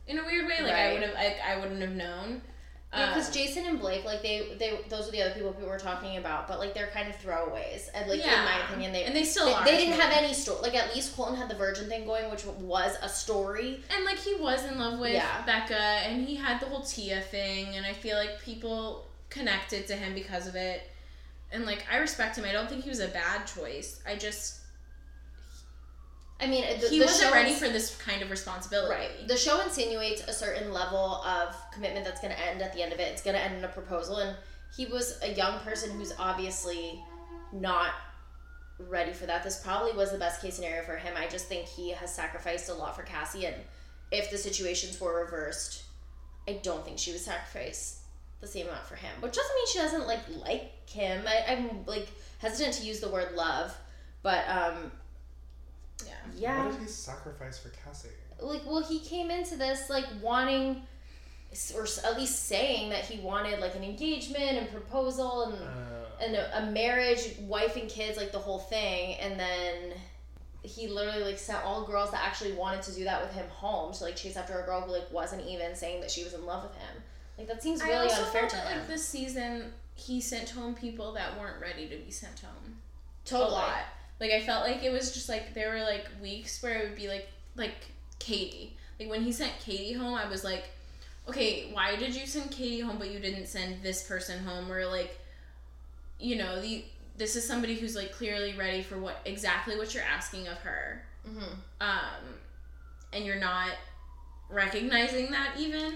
In 0.07 0.19
a 0.19 0.25
weird 0.25 0.47
way, 0.47 0.61
like 0.63 0.73
I 0.73 0.93
would 0.95 1.03
have, 1.03 1.15
I, 1.17 1.37
I 1.53 1.57
wouldn't 1.61 1.81
have 1.81 1.93
known. 1.95 2.43
yeah 2.93 3.07
because 3.09 3.29
Um, 3.29 3.35
jason 3.35 3.65
and 3.67 3.79
blake 3.81 4.05
like 4.05 4.21
they 4.21 4.55
they 4.59 4.79
those 4.91 5.09
are 5.09 5.13
the 5.13 5.23
other 5.23 5.33
people 5.35 5.53
people 5.53 5.69
were 5.69 5.79
talking 5.79 6.17
about 6.19 6.47
but 6.49 6.59
like 6.59 6.75
they're 6.75 6.89
kind 6.89 7.09
of 7.09 7.17
throwaways 7.23 7.89
and 7.95 8.11
like 8.11 8.21
in 8.21 8.45
my 8.45 8.59
opinion 8.65 8.93
they 8.93 9.05
and 9.05 9.15
they 9.17 9.25
still 9.25 9.47
they, 9.47 9.55
are. 9.55 9.65
they 9.65 9.77
didn't 9.79 9.99
have 9.99 10.13
any 10.13 10.35
story 10.35 10.61
like 10.61 10.75
at 10.75 10.95
least 10.95 11.15
colton 11.17 11.35
had 11.37 11.49
the 11.49 11.55
virgin 11.55 11.89
thing 11.89 12.05
going 12.05 12.31
which 12.31 12.45
was 12.75 12.93
a 13.01 13.09
story 13.09 13.81
And 13.95 14.05
like 14.05 14.19
he 14.19 14.35
was 14.35 14.65
in 14.67 14.79
love 14.79 14.99
with 14.99 15.13
Yeah. 15.15 15.43
Becca, 15.47 15.75
and 16.07 16.27
he 16.29 16.35
had 16.35 16.61
the 16.61 16.67
whole 16.67 16.83
Tia 16.83 17.21
thing, 17.23 17.77
and 17.77 17.87
I 17.87 17.95
feel 17.95 18.17
like 18.19 18.43
people 18.43 19.07
connected 19.31 19.87
to 19.87 19.95
him 19.97 20.13
because 20.15 20.47
of 20.47 20.55
it. 20.57 20.83
And 21.53 21.65
like 21.65 21.87
I 21.91 21.97
respect 21.99 22.37
him. 22.37 22.45
I 22.45 22.53
don't 22.53 22.69
think 22.69 22.83
he 22.85 22.91
was 22.91 23.01
a 23.01 23.09
bad 23.09 23.47
choice. 23.47 24.03
I 24.07 24.17
just 24.17 24.61
i 26.43 26.47
mean 26.47 26.65
the, 26.81 26.89
he 26.89 26.99
the 26.99 27.05
wasn't 27.07 27.33
ready 27.33 27.51
ins- 27.51 27.59
for 27.59 27.69
this 27.69 27.97
kind 27.97 28.23
of 28.23 28.31
responsibility. 28.31 28.95
Right. 28.95 29.29
The 29.29 29.37
show 29.37 29.61
insinuates 29.61 30.23
a 30.23 30.33
certain 30.33 30.73
level 30.73 31.23
of 31.25 31.55
commitment 31.73 32.05
that's 32.05 32.21
going 32.21 32.35
to 32.35 32.41
end 32.41 32.61
at 32.61 32.73
the 32.75 32.83
end 32.83 32.93
of 32.93 33.01
it. 33.01 33.13
It's 33.13 33.23
going 33.23 33.37
to 33.37 33.43
end 33.43 33.57
in 33.57 33.65
a 33.65 33.69
proposal. 33.69 34.17
And 34.17 34.37
he 34.77 34.87
was 34.87 35.19
a 35.23 35.33
young 35.33 35.61
person 35.61 35.91
who's 35.93 36.13
obviously 36.19 37.03
not 37.53 37.91
ready 38.79 39.13
for 39.13 39.27
that. 39.27 39.45
This 39.45 39.61
probably 39.63 39.93
was 39.93 40.11
the 40.11 40.19
best 40.19 40.43
case 40.43 40.55
scenario 40.55 40.83
for 40.83 40.97
him. 40.97 41.15
I 41.17 41.29
just 41.29 41.47
think 41.47 41.67
he 41.67 41.91
has 41.91 42.13
sacrificed 42.13 42.69
a 42.69 42.75
lot 42.75 42.97
for 42.97 43.03
Cassie. 43.03 43.47
And 43.47 43.57
if 44.11 44.31
the 44.31 44.39
situations 44.39 45.01
were 45.01 45.25
reversed, 45.25 45.85
I 46.49 46.55
don't 46.63 46.85
think 46.85 46.99
she 46.99 47.13
would 47.13 47.21
sacrifice 47.21 48.03
the 48.41 48.47
same 48.47 48.67
amount 48.67 48.87
for 48.87 48.97
him. 48.97 49.13
Which 49.21 49.35
doesn't 49.35 49.55
mean 49.55 49.67
she 49.69 49.79
doesn't 49.79 50.07
like 50.07 50.21
like 50.45 50.91
him. 50.91 51.23
I, 51.27 51.53
I'm 51.53 51.85
like 51.87 52.09
hesitant 52.39 52.75
to 52.77 52.85
use 52.85 53.01
the 53.01 53.09
word 53.09 53.35
love, 53.35 53.73
but 54.23 54.45
um, 54.49 54.91
Yeah. 56.07 56.15
yeah 56.37 56.65
What 56.65 56.73
did 56.73 56.81
he 56.83 56.87
sacrifice 56.89 57.59
for 57.59 57.71
Cassie? 57.71 58.09
like 58.41 58.63
well 58.67 58.83
he 58.83 58.99
came 58.99 59.31
into 59.31 59.57
this 59.57 59.89
like 59.89 60.07
wanting 60.21 60.83
or 61.77 61.87
at 62.05 62.19
least 62.19 62.47
saying 62.47 62.91
that 62.91 63.05
he 63.05 63.21
wanted 63.21 63.61
like 63.61 63.75
an 63.77 63.85
engagement 63.85 64.43
and 64.59 64.71
proposal 64.71 65.43
and 65.45 65.55
Uh, 65.63 66.25
and 66.25 66.35
a, 66.37 66.59
a 66.59 66.71
marriage 66.71 67.35
wife 67.41 67.77
and 67.77 67.89
kids 67.89 68.17
like 68.17 68.33
the 68.33 68.39
whole 68.39 68.59
thing 68.59 69.15
and 69.17 69.39
then 69.39 69.93
he 70.63 70.87
literally 70.89 71.25
like 71.25 71.39
sent 71.39 71.63
all 71.65 71.85
girls 71.85 72.11
that 72.13 72.23
actually 72.25 72.53
wanted 72.53 72.81
to 72.83 72.93
do 72.95 73.05
that 73.05 73.21
with 73.23 73.33
him 73.33 73.47
home 73.49 73.93
to 73.93 74.05
like 74.05 74.17
chase 74.17 74.37
after 74.37 74.61
a 74.61 74.65
girl 74.65 74.81
who 74.81 74.93
like 74.93 75.11
wasn't 75.13 75.45
even 75.47 75.75
saying 75.75 76.01
that 76.01 76.11
she 76.11 76.23
was 76.25 76.35
in 76.35 76.45
love 76.47 76.63
with 76.63 76.75
him 76.77 77.03
like 77.39 77.47
that 77.49 77.63
seems 77.63 77.81
I 77.83 77.89
really 77.89 78.09
also 78.09 78.23
unfair 78.25 78.41
felt 78.43 78.51
to 78.51 78.57
that 78.57 78.67
him 78.69 78.79
like 78.79 78.89
this 78.89 79.07
season 79.07 79.73
he 79.95 80.21
sent 80.21 80.51
home 80.51 80.75
people 80.75 81.13
that 81.15 81.39
weren't 81.39 81.61
ready 81.61 81.87
to 81.89 81.97
be 81.97 82.11
sent 82.11 82.41
home. 82.41 82.77
totally 83.25 83.51
a 83.51 83.55
lot. 83.55 83.77
Like 84.23 84.31
I 84.31 84.41
felt 84.41 84.65
like 84.65 84.85
it 84.85 84.93
was 84.93 85.11
just 85.11 85.29
like 85.29 85.53
there 85.53 85.71
were 85.71 85.81
like 85.81 86.07
weeks 86.23 86.63
where 86.63 86.79
it 86.79 86.89
would 86.89 86.97
be 86.97 87.09
like 87.09 87.27
like 87.57 87.75
Katie. 88.21 88.77
Like 89.01 89.11
when 89.11 89.23
he 89.23 89.33
sent 89.33 89.51
Katie 89.59 89.95
home, 89.95 90.15
I 90.15 90.29
was 90.29 90.45
like, 90.45 90.63
okay, 91.29 91.71
why 91.73 91.97
did 91.97 92.15
you 92.15 92.25
send 92.25 92.53
Katie 92.53 92.79
home 92.79 92.99
but 92.99 93.11
you 93.11 93.19
didn't 93.19 93.49
send 93.49 93.83
this 93.83 94.07
person 94.07 94.45
home? 94.45 94.71
Or 94.71 94.87
like, 94.87 95.19
you 96.21 96.37
know, 96.37 96.63
the 96.63 96.85
this 97.17 97.35
is 97.35 97.45
somebody 97.45 97.75
who's 97.75 97.97
like 97.97 98.13
clearly 98.13 98.55
ready 98.55 98.81
for 98.81 98.97
what 98.97 99.17
exactly 99.25 99.77
what 99.77 99.93
you're 99.93 100.05
asking 100.05 100.47
of 100.47 100.59
her. 100.59 101.03
hmm 101.27 101.55
Um, 101.81 102.39
and 103.13 103.25
you're 103.27 103.41
not 103.41 103.71
recognizing 104.49 105.33
that 105.33 105.57
even. 105.59 105.95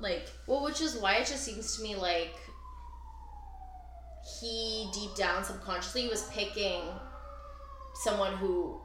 Like 0.00 0.28
Well, 0.48 0.64
which 0.64 0.80
is 0.80 0.96
why 0.96 1.18
it 1.18 1.28
just 1.28 1.44
seems 1.44 1.76
to 1.76 1.84
me 1.84 1.94
like 1.94 2.34
he 4.40 4.90
deep 4.92 5.14
down 5.14 5.44
subconsciously 5.44 6.08
was 6.08 6.24
picking 6.32 6.80
someone 7.94 8.34
who 8.36 8.80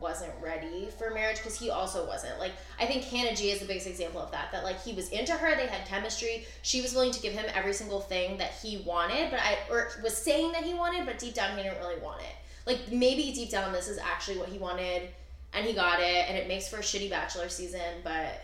wasn't 0.00 0.32
ready 0.42 0.88
for 0.98 1.10
marriage 1.12 1.36
because 1.36 1.58
he 1.58 1.68
also 1.70 2.06
wasn't. 2.06 2.38
Like 2.38 2.52
i 2.78 2.86
think 2.86 3.04
hannah 3.04 3.36
g 3.36 3.50
is 3.50 3.60
the 3.60 3.66
biggest 3.66 3.86
example 3.86 4.20
of 4.20 4.30
that 4.32 4.50
that 4.52 4.64
like 4.64 4.82
he 4.82 4.94
was 4.94 5.10
into 5.10 5.32
her 5.32 5.54
they 5.56 5.66
had 5.66 5.86
chemistry 5.86 6.46
she 6.62 6.80
was 6.80 6.94
willing 6.94 7.12
to 7.12 7.20
give 7.20 7.34
him 7.34 7.44
every 7.54 7.74
single 7.74 8.00
thing 8.00 8.38
that 8.38 8.52
he 8.52 8.78
wanted 8.86 9.30
but 9.30 9.40
i 9.40 9.58
or 9.70 9.90
was 10.02 10.16
saying 10.16 10.52
that 10.52 10.64
he 10.64 10.72
wanted 10.72 11.04
but 11.04 11.18
deep 11.18 11.34
down 11.34 11.56
he 11.56 11.62
didn't 11.62 11.78
really 11.78 12.00
want 12.00 12.20
it. 12.22 12.34
Like 12.66 12.90
maybe 12.90 13.32
deep 13.32 13.50
down 13.50 13.72
this 13.72 13.88
is 13.88 13.98
actually 13.98 14.38
what 14.38 14.48
he 14.48 14.58
wanted 14.58 15.10
and 15.52 15.66
he 15.66 15.72
got 15.74 16.00
it 16.00 16.28
and 16.28 16.36
it 16.38 16.48
makes 16.48 16.68
for 16.68 16.76
a 16.76 16.80
shitty 16.80 17.10
bachelor 17.10 17.48
season 17.48 18.00
but 18.02 18.40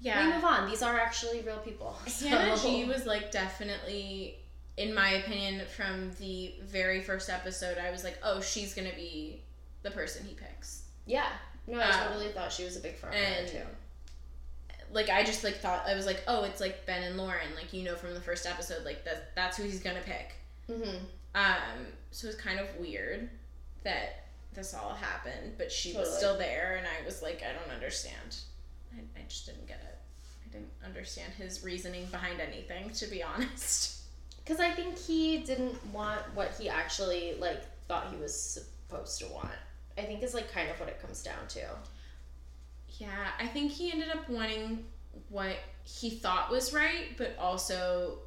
yeah. 0.00 0.26
we 0.26 0.34
move 0.34 0.44
on. 0.44 0.68
These 0.68 0.82
are 0.82 0.98
actually 0.98 1.40
real 1.42 1.58
people. 1.58 1.96
Hannah 2.20 2.56
So- 2.56 2.68
G 2.68 2.84
was 2.84 3.06
like 3.06 3.30
definitely, 3.30 4.36
in 4.78 4.94
my 4.94 5.10
opinion, 5.10 5.60
from 5.76 6.12
the 6.18 6.54
very 6.62 7.02
first 7.02 7.28
episode, 7.28 7.76
I 7.78 7.90
was 7.90 8.04
like, 8.04 8.16
oh, 8.22 8.40
she's 8.40 8.72
gonna 8.74 8.94
be 8.94 9.42
the 9.82 9.90
person 9.90 10.24
he 10.26 10.34
picks. 10.34 10.84
Yeah. 11.06 11.28
No, 11.66 11.78
I 11.80 11.90
Um, 11.90 12.06
totally 12.08 12.28
thought 12.28 12.52
she 12.52 12.64
was 12.64 12.76
a 12.76 12.80
big 12.80 12.96
front 12.96 13.14
runner 13.14 13.46
too. 13.46 13.66
Like 14.90 15.10
I 15.10 15.22
just 15.22 15.44
like 15.44 15.56
thought 15.56 15.86
I 15.86 15.94
was 15.94 16.06
like, 16.06 16.22
oh, 16.26 16.44
it's 16.44 16.60
like 16.60 16.86
Ben 16.86 17.02
and 17.02 17.16
Lauren, 17.18 17.54
like 17.54 17.72
you 17.74 17.82
know 17.82 17.94
from 17.96 18.14
the 18.14 18.20
first 18.20 18.46
episode, 18.46 18.84
like 18.84 19.04
that 19.04 19.34
that's 19.34 19.56
who 19.58 19.64
he's 19.64 19.80
gonna 19.80 20.00
pick. 20.00 20.34
Mm-hmm. 20.70 21.04
Um, 21.34 21.86
so 22.10 22.26
it's 22.28 22.36
kind 22.36 22.58
of 22.58 22.66
weird 22.78 23.28
that 23.84 24.24
this 24.54 24.72
all 24.74 24.94
happened, 24.94 25.52
but 25.58 25.70
she 25.70 25.92
was 25.92 26.16
still 26.16 26.38
there, 26.38 26.76
and 26.78 26.86
I 26.86 27.04
was 27.04 27.20
like, 27.22 27.42
I 27.42 27.52
don't 27.52 27.72
understand. 27.74 28.36
I, 28.96 29.00
I 29.18 29.22
just 29.28 29.44
didn't 29.46 29.66
get 29.68 29.80
it. 29.82 29.98
I 30.46 30.52
didn't 30.52 30.72
understand 30.84 31.32
his 31.34 31.62
reasoning 31.62 32.06
behind 32.06 32.40
anything, 32.40 32.90
to 32.90 33.06
be 33.06 33.22
honest. 33.22 33.97
Because 34.48 34.64
I 34.64 34.70
think 34.70 34.96
he 34.96 35.38
didn't 35.38 35.76
want 35.92 36.22
what 36.34 36.54
he 36.58 36.70
actually 36.70 37.34
like 37.38 37.62
thought 37.86 38.10
he 38.10 38.16
was 38.16 38.34
supposed 38.34 39.18
to 39.18 39.26
want. 39.26 39.50
I 39.98 40.02
think 40.02 40.22
is 40.22 40.32
like 40.32 40.50
kind 40.50 40.70
of 40.70 40.80
what 40.80 40.88
it 40.88 41.02
comes 41.02 41.22
down 41.22 41.46
to. 41.48 41.60
Yeah, 42.96 43.28
I 43.38 43.46
think 43.46 43.72
he 43.72 43.92
ended 43.92 44.08
up 44.08 44.26
wanting 44.26 44.86
what 45.28 45.56
he 45.84 46.08
thought 46.08 46.50
was 46.50 46.72
right, 46.72 47.08
but 47.18 47.36
also 47.38 48.20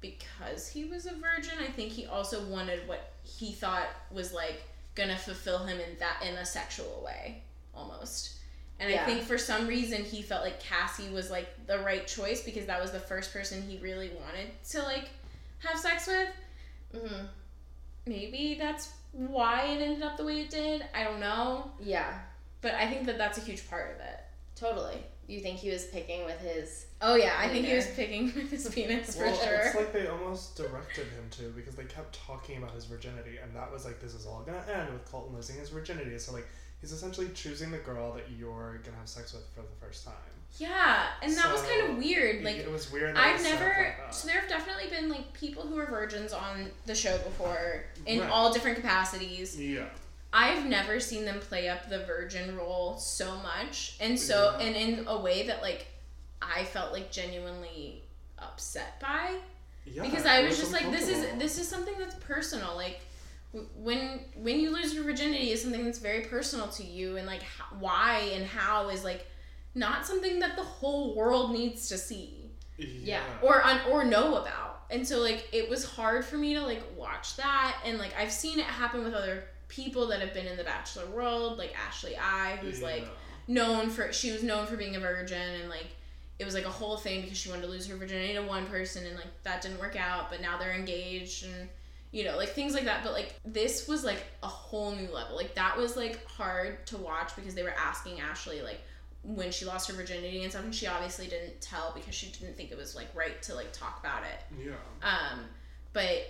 because 0.00 0.66
he 0.66 0.86
was 0.86 1.06
a 1.06 1.12
virgin, 1.12 1.54
I 1.60 1.70
think 1.70 1.92
he 1.92 2.04
also 2.06 2.44
wanted 2.46 2.88
what 2.88 3.12
he 3.22 3.52
thought 3.52 3.86
was 4.10 4.32
like 4.32 4.64
gonna 4.96 5.16
fulfill 5.16 5.58
him 5.58 5.78
in 5.78 5.98
that 6.00 6.16
in 6.28 6.34
a 6.34 6.44
sexual 6.44 7.00
way, 7.06 7.44
almost. 7.72 8.38
And 8.82 8.90
Yeah. 8.90 9.02
I 9.02 9.06
think 9.06 9.22
for 9.22 9.38
some 9.38 9.66
reason 9.68 10.02
he 10.04 10.20
felt 10.22 10.42
like 10.42 10.58
Cassie 10.60 11.08
was 11.10 11.30
like 11.30 11.48
the 11.68 11.78
right 11.78 12.04
choice 12.06 12.42
because 12.42 12.66
that 12.66 12.80
was 12.82 12.90
the 12.90 12.98
first 13.00 13.32
person 13.32 13.62
he 13.62 13.78
really 13.78 14.10
wanted 14.20 14.48
to 14.70 14.82
like 14.82 15.08
have 15.60 15.78
sex 15.78 16.06
with. 16.08 16.28
Mm-hmm. 16.94 17.26
Maybe 18.06 18.56
that's 18.58 18.90
why 19.12 19.66
it 19.66 19.80
ended 19.80 20.02
up 20.02 20.16
the 20.16 20.24
way 20.24 20.40
it 20.40 20.50
did. 20.50 20.84
I 20.94 21.04
don't 21.04 21.20
know, 21.20 21.70
Yeah, 21.80 22.18
but 22.60 22.74
I 22.74 22.88
think 22.88 23.06
that 23.06 23.18
that's 23.18 23.38
a 23.38 23.40
huge 23.42 23.68
part 23.70 23.94
of 23.94 24.00
it. 24.00 24.20
totally. 24.56 24.96
You 25.28 25.38
think 25.40 25.58
he 25.60 25.70
was 25.70 25.86
picking 25.86 26.24
with 26.24 26.38
his? 26.40 26.86
Oh 27.00 27.14
yeah, 27.14 27.34
I 27.38 27.48
think 27.48 27.64
he 27.64 27.74
was 27.74 27.86
picking 27.86 28.24
with 28.34 28.50
his 28.50 28.68
penis 28.74 29.16
for 29.16 29.24
well, 29.26 29.36
sure. 29.36 29.54
it's 29.64 29.76
like 29.76 29.92
they 29.92 30.08
almost 30.08 30.56
directed 30.56 31.06
him 31.06 31.24
to 31.30 31.42
because 31.50 31.76
they 31.76 31.84
kept 31.84 32.12
talking 32.26 32.58
about 32.58 32.74
his 32.74 32.86
virginity, 32.86 33.38
and 33.42 33.54
that 33.54 33.70
was 33.72 33.84
like, 33.84 34.00
this 34.00 34.14
is 34.14 34.26
all 34.26 34.42
gonna 34.44 34.64
end 34.74 34.92
with 34.92 35.04
Colton 35.10 35.34
losing 35.36 35.56
his 35.56 35.68
virginity. 35.68 36.18
So 36.18 36.32
like, 36.32 36.46
he's 36.82 36.92
essentially 36.92 37.28
choosing 37.34 37.70
the 37.70 37.78
girl 37.78 38.12
that 38.12 38.24
you're 38.38 38.80
gonna 38.84 38.98
have 38.98 39.08
sex 39.08 39.32
with 39.32 39.46
for 39.54 39.62
the 39.62 39.86
first 39.86 40.04
time. 40.04 40.12
yeah, 40.58 41.06
and 41.22 41.34
that 41.34 41.50
was 41.50 41.62
kind 41.62 41.90
of 41.90 41.96
weird. 41.96 42.44
Like 42.44 42.56
it 42.56 42.70
was 42.70 42.92
weird. 42.92 43.16
I've 43.16 43.34
was 43.36 43.44
never. 43.44 43.96
like 44.02 44.12
so 44.12 44.28
there 44.28 44.38
have 44.40 44.48
definitely 44.50 44.90
been 44.90 45.08
like 45.08 45.32
people 45.32 45.62
who 45.62 45.78
are 45.78 45.86
virgins 45.86 46.34
on 46.34 46.70
the 46.84 46.94
show 46.94 47.16
before 47.18 47.84
in 48.04 48.20
Right. 48.20 48.28
all 48.30 48.52
different 48.52 48.76
capacities. 48.76 49.58
yeah. 49.58 49.86
I've 50.34 50.64
never 50.66 50.98
seen 50.98 51.24
them 51.26 51.40
play 51.40 51.68
up 51.68 51.88
the 51.90 52.04
virgin 52.04 52.56
role 52.56 52.96
so 52.98 53.36
much, 53.38 53.96
and 54.00 54.18
so 54.18 54.56
Yeah. 54.58 54.66
and 54.66 54.76
in 54.76 55.06
a 55.06 55.18
way 55.20 55.46
that 55.46 55.62
like 55.62 55.86
I 56.42 56.64
felt 56.64 56.92
like 56.92 57.10
genuinely 57.12 58.02
upset 58.38 58.98
by 59.00 59.36
Yeah, 59.84 60.02
because 60.02 60.26
I 60.26 60.42
was 60.42 60.58
just 60.58 60.72
like, 60.72 60.90
this 60.90 61.08
is 61.08 61.26
this 61.38 61.58
is 61.58 61.68
something 61.68 61.94
that's 61.98 62.14
personal. 62.16 62.74
Like 62.76 63.00
when 63.76 64.20
when 64.36 64.60
you 64.60 64.70
lose 64.70 64.94
your 64.94 65.04
virginity 65.04 65.50
is 65.50 65.62
something 65.62 65.84
that's 65.84 65.98
very 65.98 66.22
personal 66.22 66.68
to 66.68 66.84
you, 66.84 67.16
and 67.18 67.26
like 67.26 67.42
how, 67.42 67.64
why 67.78 68.30
and 68.34 68.44
how 68.46 68.88
is 68.88 69.04
like 69.04 69.26
not 69.74 70.06
something 70.06 70.38
that 70.40 70.56
the 70.56 70.62
whole 70.62 71.14
world 71.14 71.52
needs 71.52 71.88
to 71.88 71.98
see 71.98 72.50
Yeah. 72.78 73.20
or 73.42 73.64
un- 73.64 73.80
or 73.90 74.04
know 74.04 74.36
about. 74.36 74.84
And 74.90 75.06
so 75.06 75.20
like 75.20 75.48
it 75.52 75.68
was 75.68 75.84
hard 75.84 76.24
for 76.24 76.36
me 76.36 76.54
to 76.54 76.60
like 76.62 76.82
watch 76.96 77.36
that, 77.36 77.76
and 77.84 77.98
like 77.98 78.14
I've 78.18 78.32
seen 78.32 78.58
it 78.58 78.64
happen 78.66 79.04
with 79.04 79.14
other 79.14 79.44
people 79.68 80.06
that 80.08 80.20
have 80.20 80.34
been 80.34 80.46
in 80.46 80.56
the 80.56 80.64
bachelor 80.64 81.06
world, 81.06 81.58
like 81.58 81.74
Ashley 81.86 82.16
I, 82.16 82.56
who's 82.56 82.82
like 82.82 83.06
known 83.48 83.90
for 83.90 84.12
she 84.12 84.30
was 84.32 84.42
known 84.42 84.66
for 84.66 84.76
being 84.76 84.96
a 84.96 85.00
virgin 85.00 85.40
and 85.60 85.68
like 85.68 85.88
it 86.38 86.44
was 86.44 86.54
like 86.54 86.64
a 86.64 86.70
whole 86.70 86.96
thing 86.96 87.22
because 87.22 87.36
she 87.36 87.48
wanted 87.50 87.62
to 87.62 87.68
lose 87.68 87.86
her 87.86 87.96
virginity 87.96 88.34
to 88.34 88.42
one 88.42 88.66
person 88.66 89.04
and 89.06 89.16
like 89.16 89.26
that 89.42 89.60
didn't 89.60 89.78
work 89.80 89.96
out 89.96 90.30
but 90.30 90.40
now 90.40 90.56
they're 90.58 90.72
engaged 90.74 91.44
and 91.44 91.68
you 92.12 92.24
know 92.24 92.36
like 92.36 92.50
things 92.50 92.74
like 92.74 92.84
that 92.84 93.02
but 93.02 93.12
like 93.12 93.34
this 93.44 93.88
was 93.88 94.04
like 94.04 94.22
a 94.42 94.46
whole 94.46 94.94
new 94.94 95.10
level 95.12 95.34
like 95.34 95.54
that 95.54 95.76
was 95.76 95.96
like 95.96 96.24
hard 96.26 96.86
to 96.86 96.96
watch 96.96 97.34
because 97.34 97.54
they 97.54 97.62
were 97.62 97.74
asking 97.76 98.20
Ashley 98.20 98.62
like 98.62 98.80
when 99.24 99.50
she 99.50 99.64
lost 99.64 99.88
her 99.88 99.96
virginity 99.96 100.42
and 100.42 100.52
stuff 100.52 100.64
and 100.64 100.74
she 100.74 100.86
obviously 100.86 101.26
didn't 101.26 101.60
tell 101.60 101.92
because 101.94 102.14
she 102.14 102.26
didn't 102.26 102.56
think 102.56 102.70
it 102.70 102.76
was 102.76 102.94
like 102.94 103.08
right 103.14 103.40
to 103.42 103.54
like 103.54 103.72
talk 103.72 103.98
about 104.00 104.22
it 104.22 104.64
yeah. 104.66 104.72
um, 105.02 105.40
but 105.92 106.26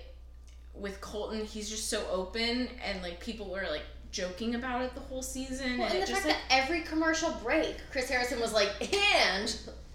with 0.75 1.01
Colton, 1.01 1.45
he's 1.45 1.69
just 1.69 1.89
so 1.89 2.07
open, 2.11 2.69
and 2.85 3.03
like 3.03 3.21
people 3.21 3.51
were 3.51 3.67
like 3.71 3.85
joking 4.11 4.55
about 4.55 4.83
it 4.83 4.95
the 4.95 5.01
whole 5.01 5.23
season, 5.23 5.79
Well, 5.79 5.87
and 5.87 5.95
and 5.95 6.03
the 6.03 6.07
just 6.07 6.23
fact 6.23 6.27
like 6.27 6.49
that 6.49 6.65
every 6.65 6.83
commercial 6.83 7.31
break, 7.43 7.77
Chris 7.91 8.09
Harrison 8.09 8.41
was 8.41 8.53
like, 8.53 8.71
and 9.15 9.55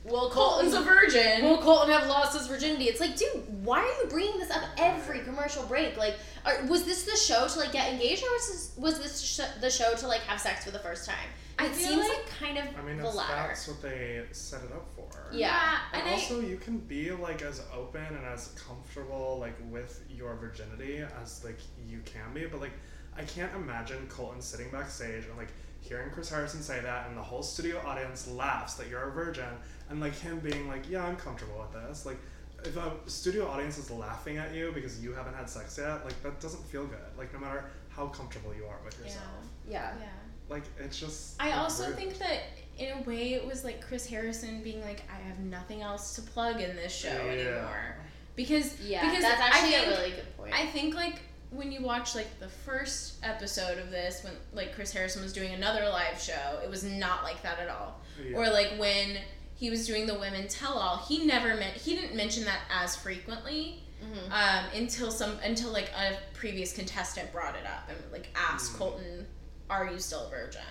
will 0.10 0.30
Colton's 0.30 0.74
Colton's 0.74 0.74
a 0.74 0.82
virgin. 0.82 1.44
Will 1.46 1.58
Colton 1.60 1.90
have 1.92 2.08
lost 2.08 2.38
his 2.38 2.48
virginity? 2.48 2.86
It's 2.86 3.00
like, 3.00 3.16
dude, 3.16 3.44
why 3.66 3.80
are 3.80 4.04
you 4.04 4.10
bringing 4.10 4.40
this 4.40 4.50
up 4.52 4.64
every 4.78 5.20
commercial 5.20 5.64
break? 5.64 5.98
Like, 5.98 6.16
are, 6.46 6.66
was 6.66 6.84
this 6.86 7.04
the 7.04 7.16
show 7.18 7.48
to 7.48 7.60
like 7.60 7.72
get 7.72 7.92
engaged, 7.94 8.24
or 8.24 8.30
was 8.32 8.48
this 8.48 8.72
was 8.78 9.00
this 9.00 9.22
sh- 9.22 9.60
the 9.62 9.70
show 9.70 9.94
to 9.96 10.08
like 10.08 10.22
have 10.22 10.40
sex 10.40 10.66
for 10.66 10.72
the 10.72 10.80
first 10.80 11.06
time? 11.06 11.16
It 11.60 11.70
feel 11.72 11.88
seems 11.90 12.08
like- 12.08 12.18
like, 12.18 12.30
kind 12.40 12.58
of 12.60 12.66
I 12.78 12.82
mean, 12.86 12.98
the 12.98 13.04
that's, 13.04 13.16
latter. 13.16 13.48
that's 13.48 13.68
what 13.68 13.82
they 13.82 14.24
set 14.32 14.62
it 14.64 14.72
up 14.72 14.88
for. 14.96 15.08
Yeah. 15.32 15.80
and 15.92 16.02
And 16.04 16.10
I, 16.12 16.14
also, 16.14 16.40
you 16.40 16.58
can 16.58 16.78
be 16.78 17.12
like 17.12 17.42
as 17.42 17.62
open 17.76 18.06
and 18.06 18.24
as 18.26 18.50
comfortable 18.50 19.38
like 19.40 19.56
with 19.72 20.04
your 20.10 20.36
virginity 20.36 21.04
as 21.22 21.44
like 21.44 21.58
you 21.88 22.02
can 22.06 22.34
be, 22.34 22.46
but 22.46 22.62
like 22.62 22.74
I 23.18 23.24
can't 23.24 23.52
imagine 23.56 24.06
Colton 24.08 24.40
sitting 24.42 24.70
backstage 24.70 25.26
and 25.26 25.36
like 25.38 25.50
hearing 25.82 26.10
Chris 26.12 26.30
Harrison 26.30 26.62
say 26.62 26.80
that, 26.82 27.08
and 27.08 27.18
the 27.18 27.22
whole 27.22 27.44
studio 27.44 27.82
audience 27.86 28.28
laughs 28.28 28.76
that 28.76 28.88
you're 28.90 29.10
a 29.10 29.12
virgin, 29.12 29.50
and 29.90 30.00
like 30.00 30.16
him 30.16 30.40
being 30.40 30.68
like, 30.68 30.90
"Yeah, 30.90 31.06
I'm 31.06 31.16
comfortable 31.16 31.60
with 31.60 31.82
this." 31.88 32.06
Like, 32.06 32.18
if 32.64 32.76
a 32.76 32.92
studio 33.06 33.48
audience 33.48 33.78
is 33.78 33.92
laughing 33.92 34.38
at 34.38 34.54
you 34.54 34.72
because 34.74 35.02
you 35.04 35.14
haven't 35.14 35.36
had 35.36 35.50
sex 35.50 35.78
yet, 35.78 36.04
like 36.06 36.22
that 36.24 36.40
doesn't 36.40 36.64
feel 36.66 36.86
good. 36.86 37.00
Like, 37.18 37.34
no 37.34 37.40
matter 37.40 37.66
how 37.90 38.08
comfortable 38.08 38.54
you 38.54 38.66
are 38.66 38.78
with 38.84 38.98
yourself, 39.00 39.24
yeah. 39.70 39.94
yeah. 40.00 40.08
like 40.50 40.64
it's 40.80 41.00
just. 41.00 41.42
I 41.42 41.50
it's 41.50 41.58
also 41.58 41.88
rude. 41.88 41.96
think 41.96 42.18
that 42.20 42.42
in 42.78 42.98
a 42.98 43.02
way 43.04 43.34
it 43.34 43.46
was 43.46 43.64
like 43.64 43.82
Chris 43.86 44.06
Harrison 44.06 44.62
being 44.64 44.82
like, 44.82 45.04
I 45.12 45.28
have 45.28 45.40
nothing 45.40 45.82
else 45.82 46.16
to 46.16 46.22
plug 46.22 46.62
in 46.62 46.76
this 46.76 46.94
show 46.94 47.10
Yeah. 47.10 47.32
anymore 47.32 47.96
because 48.36 48.80
Yeah, 48.80 49.10
because 49.10 49.24
that's 49.24 49.42
actually 49.42 49.72
think, 49.72 49.88
a 49.88 49.90
really 49.90 50.12
good 50.12 50.38
point. 50.38 50.54
I 50.54 50.68
think 50.68 50.96
like 50.96 51.20
when 51.52 51.72
you 51.72 51.82
watch 51.82 52.14
like 52.16 52.40
the 52.40 52.50
first 52.50 53.16
episode 53.24 53.78
of 53.78 53.90
this 53.90 54.24
when 54.24 54.34
like 54.54 54.76
Chris 54.76 54.92
Harrison 54.92 55.22
was 55.24 55.32
doing 55.34 55.54
another 55.54 55.88
live 55.90 56.20
show, 56.22 56.60
it 56.64 56.70
was 56.70 56.84
not 56.84 57.24
like 57.24 57.42
that 57.44 57.60
at 57.60 57.70
all. 57.70 58.02
Yeah. 58.24 58.38
Or 58.38 58.50
like 58.50 58.74
when 58.78 59.18
he 59.56 59.70
was 59.70 59.88
doing 59.88 60.06
the 60.06 60.18
women 60.20 60.48
tell 60.48 60.74
all, 60.78 60.98
he 60.98 61.26
never 61.26 61.56
meant 61.56 61.76
he 61.78 61.96
didn't 61.96 62.16
mention 62.16 62.44
that 62.46 62.60
as 62.72 62.96
frequently 62.96 63.84
Mhm. 64.04 64.30
um, 64.32 64.66
until 64.76 65.10
some 65.10 65.40
until 65.44 65.72
like 65.72 65.90
a 65.94 66.20
previous 66.34 66.72
contestant 66.74 67.32
brought 67.32 67.56
it 67.56 67.66
up 67.66 67.90
and 67.90 67.98
like 68.12 68.28
asked 68.36 68.74
Mm. 68.74 68.78
Colton, 68.78 69.28
"Are 69.70 69.90
you 69.90 70.00
still 70.00 70.28
a 70.28 70.30
virgin?" 70.30 70.62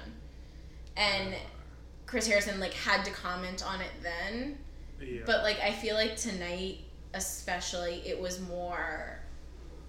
And 0.96 1.35
Chris 2.07 2.29
Harrison 2.29 2.61
like 2.61 2.72
had 2.74 3.05
to 3.05 3.11
comment 3.11 3.64
on 3.66 3.81
it 3.81 3.90
then, 4.03 4.59
yeah. 5.00 5.22
but 5.27 5.42
like 5.42 5.59
I 5.61 5.72
feel 5.72 5.96
like 5.96 6.16
tonight 6.16 6.81
especially 7.14 8.03
it 8.07 8.20
was 8.20 8.40
more 8.40 9.18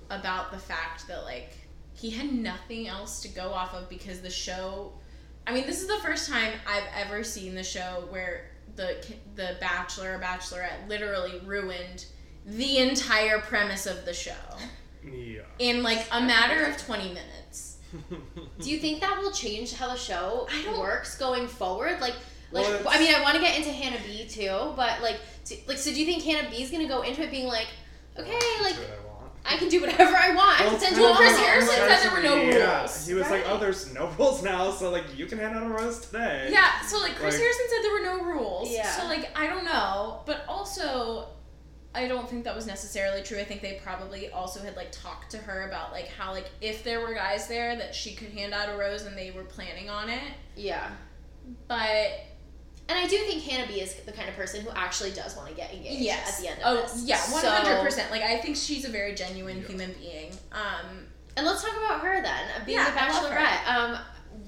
about 0.10 0.52
the 0.52 0.58
fact 0.58 1.08
that 1.08 1.24
like 1.24 1.52
he 1.94 2.10
had 2.10 2.32
nothing 2.32 2.88
else 2.88 3.22
to 3.22 3.28
go 3.28 3.52
off 3.52 3.74
of 3.74 3.90
because 3.90 4.22
the 4.22 4.30
show 4.30 4.94
I 5.46 5.54
mean 5.54 5.66
this 5.66 5.82
is 5.82 5.88
the 5.88 6.00
first 6.00 6.30
time 6.30 6.54
I've 6.68 6.88
ever 6.96 7.24
seen 7.24 7.56
the 7.56 7.64
show 7.64 8.06
where 8.10 8.52
the 8.76 8.98
the 9.36 9.58
bachelor 9.60 10.16
or 10.16 10.20
bachelorette 10.20 10.88
literally 10.88 11.42
ruined 11.46 12.06
the 12.46 12.78
entire 12.78 13.40
premise 13.40 13.86
of 13.86 14.06
the 14.06 14.14
show 14.14 14.32
yeah. 15.04 15.42
in 15.60 15.84
like 15.84 16.08
a 16.12 16.22
matter 16.22 16.66
of 16.66 16.78
20 16.78 17.10
minutes. 17.10 17.78
Do 18.60 18.70
you 18.70 18.80
think 18.80 19.02
that 19.02 19.18
will 19.20 19.32
change 19.32 19.74
how 19.74 19.88
the 19.88 19.98
show 19.98 20.48
I 20.52 20.64
don't- 20.64 20.80
works 20.80 21.18
going 21.18 21.48
forward? 21.48 22.00
Like, 22.00 22.16
like 22.52 22.66
Well, 22.66 22.84
I 22.88 23.00
mean, 23.00 23.14
I 23.14 23.22
want 23.22 23.36
to 23.36 23.42
get 23.42 23.58
into 23.58 23.72
Hannah 23.72 24.00
B 24.06 24.28
too, 24.28 24.74
but 24.76 25.02
like, 25.02 25.20
do, 25.46 25.56
like, 25.68 25.78
so 25.78 25.92
do 25.92 26.00
you 26.00 26.06
think 26.06 26.24
Hannah 26.24 26.50
B 26.50 26.62
is 26.62 26.72
gonna 26.72 26.88
go 26.88 27.02
into 27.02 27.22
it 27.22 27.32
being 27.32 27.48
like, 27.48 27.68
okay, 28.18 28.32
like, 28.62 28.76
That's 28.76 28.90
what 28.90 29.07
I 29.48 29.58
can 29.58 29.70
do 29.70 29.80
whatever 29.82 30.16
I 30.16 30.36
want. 30.36 30.60
I 30.62 30.64
Well, 30.66 30.72
can 30.72 30.80
send 30.82 30.98
you 30.98 31.04
a 31.06 31.10
Well, 31.10 31.16
Chris 31.18 31.30
Chris 31.34 31.42
Harrison 31.46 31.76
Harrison. 31.76 31.98
said 32.02 32.04
there 32.12 32.18
were 32.18 32.28
no 32.28 32.36
Yeah, 32.58 32.80
rules, 32.82 33.08
He 33.08 33.14
was 33.14 33.30
like, 33.30 33.44
"Oh, 33.48 33.58
there's 33.58 33.94
no 34.00 34.08
rules 34.18 34.44
now, 34.44 34.72
so 34.72 34.90
like 34.92 35.18
you 35.18 35.26
can 35.26 35.38
hand 35.40 35.56
out 35.56 35.64
a 35.64 35.70
rose 35.70 36.00
today." 36.02 36.50
Yeah, 36.52 36.82
so 36.82 37.00
like 37.00 37.16
Chris 37.16 37.34
Like- 37.36 37.42
Harrison 37.42 37.66
said 37.70 37.84
there 37.84 37.94
were 37.94 38.18
no 38.18 38.24
rules. 38.26 38.70
Yeah. 38.70 38.90
So 38.92 39.06
like 39.08 39.30
I 39.38 39.48
don't 39.48 39.64
know, 39.66 40.22
but 40.26 40.44
also 40.48 41.30
I 41.96 42.08
don't 42.08 42.30
think 42.30 42.44
that 42.44 42.56
was 42.56 42.68
necessarily 42.68 43.24
true. 43.24 43.40
I 43.40 43.44
think 43.46 43.62
they 43.62 43.80
probably 43.84 44.30
also 44.32 44.62
had 44.62 44.76
like 44.76 44.92
talked 44.92 45.32
to 45.32 45.38
her 45.38 45.68
about 45.68 45.92
like 45.94 46.08
how 46.10 46.32
like 46.32 46.50
if 46.62 46.84
there 46.84 47.00
were 47.00 47.14
guys 47.16 47.48
there 47.48 47.76
that 47.78 47.96
she 47.96 48.14
could 48.14 48.30
hand 48.30 48.54
out 48.54 48.70
a 48.70 48.78
rose 48.78 49.04
and 49.06 49.18
they 49.18 49.32
were 49.32 49.44
planning 49.46 49.90
on 49.90 50.10
it. 50.10 50.22
Yeah, 50.56 50.90
But 51.68 52.12
and 52.90 52.98
I 52.98 53.08
do 53.08 53.18
think 53.18 53.44
Hannah 53.44 53.68
B 53.68 53.82
is 53.82 53.94
the 54.06 54.12
kind 54.12 54.30
of 54.30 54.36
person 54.36 54.62
who 54.62 54.70
actually 54.72 55.12
does 55.12 55.36
want 55.36 55.50
to 55.50 55.56
get 55.56 55.74
engaged. 55.74 56.02
yes, 56.02 56.38
at 56.38 56.42
the 56.42 56.50
end 56.52 56.60
oh 56.64 56.84
of 56.84 56.92
this. 56.92 57.04
yeah, 57.06 57.20
one 57.32 57.44
hundred 57.44 57.84
percent. 57.84 58.08
So- 58.08 58.14
Like 58.14 58.24
I 58.24 58.38
think 58.38 58.56
she's 58.56 58.86
a 58.86 58.90
very 58.90 59.14
genuine 59.16 59.58
Yeah. 59.62 59.68
human 59.68 59.94
being. 59.94 60.32
Um, 60.52 61.08
And 61.36 61.46
let's 61.46 61.62
talk 61.62 61.74
about 61.78 62.02
her 62.02 62.22
then, 62.22 62.44
being 62.66 62.78
Yeah, 62.78 62.90
the 62.90 63.04
I 63.04 63.12
love 63.12 63.30
her. 63.32 63.38
Bachelorette. 63.38 63.68
Um, 63.68 64.00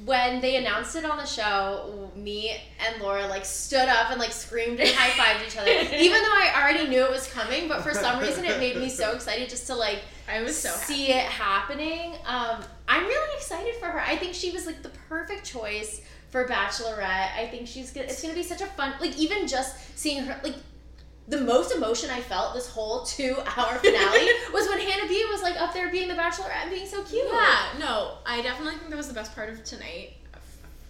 when 0.06 0.40
they 0.40 0.56
announced 0.56 0.96
it 0.96 1.04
on 1.06 1.18
the 1.18 1.26
show, 1.26 2.12
me 2.16 2.56
and 2.86 3.02
Laura 3.02 3.28
like 3.28 3.44
stood 3.46 3.88
up 3.90 4.12
and 4.12 4.20
like 4.20 4.32
screamed 4.32 4.80
and 4.80 4.90
high 4.90 5.10
fived 5.12 5.46
each 5.48 5.58
other, 5.58 5.70
even 5.96 6.22
though 6.22 6.30
I 6.32 6.54
already 6.56 6.88
knew 6.88 7.04
it 7.04 7.12
was 7.12 7.28
coming. 7.28 7.68
But 7.68 7.82
for 7.82 7.94
some 7.94 8.20
reason, 8.20 8.46
it 8.46 8.60
made 8.60 8.78
me 8.78 8.90
so 8.90 9.12
excited 9.16 9.50
just 9.50 9.68
to 9.68 9.76
like 9.76 10.00
I 10.32 10.42
was 10.42 10.56
so 10.58 10.70
happy. 10.70 10.84
see 10.94 11.12
it 11.12 11.26
happening. 11.26 12.14
Um, 12.26 12.64
I'm 12.88 13.04
really 13.06 13.36
excited 13.38 13.76
for 13.76 13.88
her. 13.88 14.00
I 14.00 14.16
think 14.16 14.34
she 14.36 14.52
was 14.52 14.66
like 14.66 14.82
the 14.84 14.90
perfect 15.10 15.46
choice 15.46 16.02
for 16.30 16.46
Bachelorette. 16.48 17.36
I 17.38 17.48
think 17.52 17.68
she's 17.68 17.92
gonna. 17.92 18.08
It's 18.08 18.22
gonna 18.22 18.34
be 18.34 18.44
such 18.44 18.62
a 18.62 18.66
fun. 18.66 18.94
Like 19.00 19.18
even 19.18 19.48
just 19.48 19.76
seeing 19.98 20.24
her 20.24 20.40
like. 20.44 20.56
The 21.28 21.40
most 21.42 21.72
emotion 21.76 22.10
I 22.10 22.22
felt 22.22 22.56
this 22.56 22.68
whole 22.68 23.04
two-hour 23.04 23.44
finale 23.84 24.28
was 24.52 24.68
when 24.68 24.80
Hannah 24.80 25.08
B 25.08 25.24
was 25.30 25.44
like 25.44 25.62
up 25.62 25.76
there 25.76 25.92
being 25.92 26.08
the 26.08 26.16
Bachelorette 26.16 26.64
and 26.64 26.72
being 26.72 26.88
so 26.88 27.04
cute. 27.04 27.24
Yeah, 27.32 27.66
no, 27.78 28.14
I 28.26 28.42
definitely 28.42 28.80
think 28.80 28.90
that 28.90 28.96
was 28.98 29.08
the 29.10 29.14
best 29.14 29.36
part 29.36 29.50
of 29.50 29.64
tonight. 29.64 30.14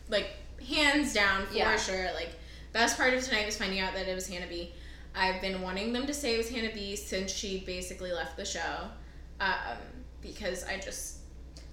Like, 0.07 0.27
hands 0.65 1.13
down, 1.13 1.45
for 1.47 1.55
Yeah. 1.55 1.75
sure. 1.75 2.05
Like, 2.13 2.29
best 2.71 2.95
part 2.95 3.13
of 3.13 3.21
tonight 3.21 3.47
was 3.47 3.57
finding 3.57 3.81
out 3.81 3.93
that 3.95 4.07
it 4.07 4.15
was 4.15 4.29
Hannah 4.29 4.47
B. 4.47 4.71
I've 5.13 5.41
been 5.41 5.61
wanting 5.61 5.91
them 5.91 6.07
to 6.07 6.13
say 6.13 6.35
it 6.35 6.37
was 6.37 6.47
Hannah 6.49 6.73
B 6.73 6.95
since 6.95 7.33
she 7.33 7.59
basically 7.65 8.13
left 8.13 8.37
the 8.37 8.45
show. 8.45 8.87
Um, 9.41 9.77
because 10.21 10.63
I 10.63 10.77
just 10.77 11.17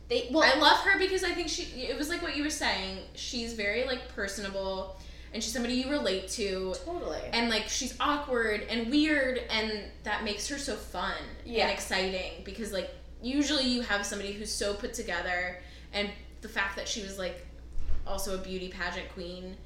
They 0.09 0.29
well, 0.31 0.45
I 0.45 0.59
love 0.59 0.79
her 0.85 0.99
because 0.99 1.25
I 1.25 1.33
think 1.33 1.49
she 1.49 1.63
it 1.83 1.97
was 1.99 2.09
like 2.09 2.23
what 2.23 2.37
you 2.37 2.45
were 2.45 2.51
saying. 2.51 2.99
She's 3.15 3.55
very 3.55 3.85
like 3.85 4.09
personable 4.15 4.97
and 5.35 5.43
she's 5.43 5.53
somebody 5.53 5.75
you 5.75 5.91
relate 5.91 6.29
to 6.29 6.75
totally. 6.85 7.21
and 7.33 7.51
like 7.51 7.69
she's 7.69 7.95
awkward 8.01 8.63
and 8.71 8.89
weird 8.91 9.41
and 9.51 9.83
that 10.05 10.23
makes 10.25 10.47
her 10.49 10.57
so 10.57 10.75
fun 10.77 11.15
Yeah. 11.45 11.65
and 11.65 11.73
exciting 11.73 12.43
because 12.45 12.73
like 12.73 12.89
usually 13.21 13.65
you 13.65 13.83
have 13.83 14.07
somebody 14.07 14.33
who's 14.33 14.51
so 14.53 14.75
put 14.75 14.95
together 14.95 15.59
and 15.93 16.09
the 16.43 16.49
fact 16.49 16.77
that 16.77 16.87
she 16.87 17.03
was 17.03 17.19
like 17.19 17.45
also 18.07 18.35
a 18.37 18.39
beauty 18.39 18.69
pageant 18.69 19.13
queen 19.13 19.57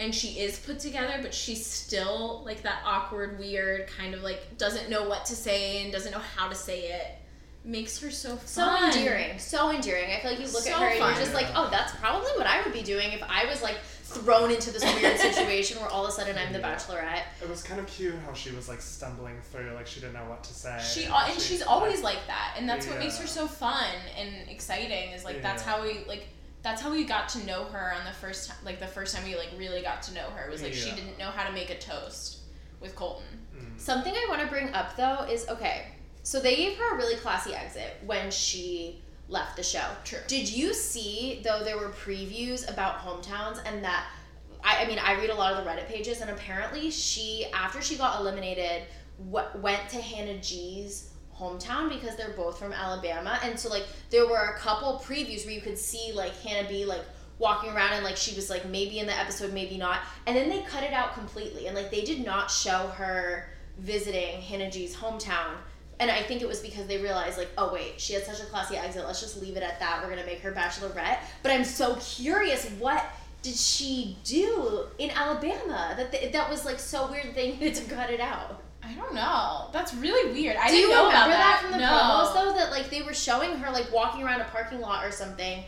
and 0.00 0.12
she 0.12 0.40
is 0.40 0.58
put 0.58 0.80
together 0.80 1.20
but 1.22 1.32
she's 1.32 1.64
still 1.64 2.42
like 2.44 2.62
that 2.62 2.82
awkward 2.84 3.38
weird 3.38 3.86
kind 3.86 4.14
of 4.14 4.22
like 4.22 4.58
doesn't 4.58 4.90
know 4.90 5.08
what 5.08 5.24
to 5.26 5.36
say 5.36 5.84
and 5.84 5.92
doesn't 5.92 6.10
know 6.12 6.18
how 6.18 6.48
to 6.48 6.54
say 6.56 6.88
it 6.88 7.06
makes 7.64 7.98
her 8.00 8.10
so 8.10 8.36
fun. 8.36 8.46
so 8.46 8.86
endearing, 8.98 9.38
so 9.38 9.70
endearing. 9.72 10.12
I 10.12 10.20
feel 10.20 10.30
like 10.32 10.40
you 10.40 10.46
look 10.46 10.66
at 10.66 10.72
So 10.74 10.78
her 10.78 10.86
and 10.88 10.98
fun. 10.98 11.10
you're 11.14 11.20
just 11.22 11.34
like, 11.34 11.46
oh, 11.54 11.68
that's 11.70 11.92
probably 11.96 12.30
what 12.36 12.46
I 12.46 12.62
would 12.62 12.72
be 12.72 12.82
doing 12.82 13.12
if 13.12 13.22
I 13.22 13.46
was 13.46 13.62
like 13.62 13.78
thrown 14.02 14.50
into 14.50 14.70
this 14.70 14.84
weird 14.84 15.18
situation 15.18 15.80
where 15.80 15.88
all 15.88 16.04
of 16.04 16.10
a 16.10 16.12
sudden 16.12 16.36
I'm 16.38 16.52
the 16.52 16.58
Bachelorette. 16.60 17.22
It 17.42 17.48
was 17.48 17.62
kind 17.62 17.80
of 17.80 17.86
cute 17.86 18.14
how 18.26 18.32
she 18.34 18.50
was 18.52 18.68
like 18.68 18.80
stumbling 18.82 19.34
through, 19.50 19.72
like 19.74 19.86
she 19.86 20.00
didn't 20.00 20.12
know 20.14 20.28
what 20.28 20.44
to 20.44 20.52
say. 20.54 20.78
She 20.82 21.06
al- 21.06 21.26
and 21.30 21.40
she's 21.40 21.62
always 21.62 22.02
like 22.02 22.26
that, 22.26 22.54
and 22.58 22.68
that's 22.68 22.86
what 22.86 22.98
makes 22.98 23.18
her 23.18 23.26
so 23.26 23.46
fun 23.46 23.86
and 24.18 24.48
exciting. 24.50 25.10
Is 25.12 25.24
like 25.24 25.42
that's 25.42 25.62
how 25.62 25.82
we 25.82 26.04
like 26.06 26.28
that's 26.62 26.80
how 26.82 26.90
we 26.90 27.04
got 27.04 27.28
to 27.30 27.44
know 27.46 27.64
her 27.64 27.92
on 27.94 28.04
the 28.04 28.12
first 28.12 28.48
time. 28.50 28.58
Like 28.64 28.78
the 28.78 28.86
first 28.86 29.16
time 29.16 29.24
we 29.24 29.36
like 29.36 29.50
really 29.56 29.80
got 29.82 30.02
to 30.02 30.14
know 30.14 30.28
her 30.36 30.50
was 30.50 30.62
like 30.62 30.74
she 30.74 30.90
didn't 30.90 31.18
know 31.18 31.30
how 31.30 31.44
to 31.48 31.52
make 31.52 31.70
a 31.70 31.78
toast, 31.78 32.40
with 32.80 32.94
Colton. 32.94 33.26
Mm. 33.56 33.80
Something 33.80 34.12
I 34.14 34.26
want 34.28 34.42
to 34.42 34.46
bring 34.48 34.68
up 34.74 34.96
though 34.96 35.24
is 35.30 35.48
okay. 35.48 35.86
So 36.24 36.40
they 36.40 36.56
gave 36.56 36.78
her 36.78 36.94
a 36.94 36.96
really 36.96 37.16
classy 37.16 37.54
exit 37.54 37.98
when 38.06 38.30
she 38.30 39.02
left 39.28 39.56
the 39.56 39.62
show. 39.62 39.84
True. 40.04 40.20
Did 40.26 40.50
you 40.50 40.72
see 40.72 41.42
though 41.44 41.62
there 41.62 41.78
were 41.78 41.90
previews 41.90 42.68
about 42.68 42.98
hometowns 42.98 43.60
and 43.66 43.84
that 43.84 44.06
I, 44.64 44.84
I 44.84 44.88
mean 44.88 44.98
I 44.98 45.14
read 45.20 45.30
a 45.30 45.34
lot 45.34 45.52
of 45.52 45.62
the 45.62 45.70
Reddit 45.70 45.86
pages 45.86 46.22
and 46.22 46.30
apparently 46.30 46.90
she 46.90 47.46
after 47.52 47.82
she 47.82 47.96
got 47.96 48.20
eliminated 48.20 48.84
w- 49.30 49.60
went 49.60 49.86
to 49.90 50.00
Hannah 50.00 50.38
G's 50.38 51.10
hometown 51.38 51.90
because 51.90 52.16
they're 52.16 52.34
both 52.36 52.58
from 52.58 52.72
Alabama 52.72 53.38
and 53.42 53.58
so 53.58 53.68
like 53.68 53.84
there 54.08 54.26
were 54.26 54.54
a 54.54 54.58
couple 54.58 55.02
previews 55.04 55.44
where 55.44 55.54
you 55.54 55.60
could 55.60 55.78
see 55.78 56.12
like 56.14 56.34
Hannah 56.40 56.66
B 56.66 56.86
like 56.86 57.04
walking 57.38 57.70
around 57.70 57.92
and 57.92 58.04
like 58.04 58.16
she 58.16 58.34
was 58.34 58.48
like 58.48 58.64
maybe 58.66 58.98
in 58.98 59.06
the 59.06 59.18
episode 59.18 59.52
maybe 59.52 59.76
not 59.76 60.00
and 60.26 60.34
then 60.34 60.48
they 60.48 60.62
cut 60.62 60.84
it 60.84 60.94
out 60.94 61.12
completely 61.12 61.66
and 61.66 61.76
like 61.76 61.90
they 61.90 62.02
did 62.02 62.24
not 62.24 62.50
show 62.50 62.86
her 62.96 63.50
visiting 63.78 64.40
Hannah 64.40 64.70
G's 64.70 64.96
hometown 64.96 65.56
and 66.00 66.10
I 66.10 66.22
think 66.22 66.42
it 66.42 66.48
was 66.48 66.60
because 66.60 66.86
they 66.86 66.98
realized 66.98 67.38
like 67.38 67.50
oh 67.58 67.72
wait 67.72 67.94
she 68.00 68.14
had 68.14 68.24
such 68.24 68.40
a 68.40 68.46
classy 68.46 68.76
exit 68.76 69.04
let's 69.06 69.20
just 69.20 69.40
leave 69.40 69.56
it 69.56 69.62
at 69.62 69.78
that 69.80 70.00
we're 70.02 70.10
gonna 70.10 70.26
make 70.26 70.40
her 70.40 70.52
bachelorette 70.52 71.18
but 71.42 71.52
I'm 71.52 71.64
so 71.64 71.96
curious 71.96 72.68
what 72.78 73.04
did 73.42 73.54
she 73.54 74.16
do 74.24 74.86
in 74.98 75.10
Alabama 75.10 75.94
that 75.96 76.32
that 76.32 76.50
was 76.50 76.64
like 76.64 76.78
so 76.78 77.10
weird 77.10 77.34
they 77.34 77.52
needed 77.58 77.74
to 77.76 77.94
cut 77.94 78.10
it 78.10 78.20
out 78.20 78.60
I 78.86 78.92
don't 78.92 79.14
know. 79.14 79.70
That's 79.72 79.94
really 79.94 80.30
weird. 80.30 80.56
I 80.56 80.68
do 80.68 80.74
didn't 80.74 80.90
you 80.90 80.94
know 80.94 81.06
remember 81.06 81.34
about 81.34 81.38
that, 81.38 81.60
from 81.62 81.72
the 81.72 81.78
no. 81.78 81.86
promos 81.86 82.34
though? 82.34 82.52
That 82.52 82.70
like 82.70 82.90
they 82.90 83.00
were 83.00 83.14
showing 83.14 83.56
her 83.56 83.72
like 83.72 83.90
walking 83.90 84.22
around 84.22 84.42
a 84.42 84.44
parking 84.44 84.78
lot 84.78 85.06
or 85.06 85.10
something. 85.10 85.64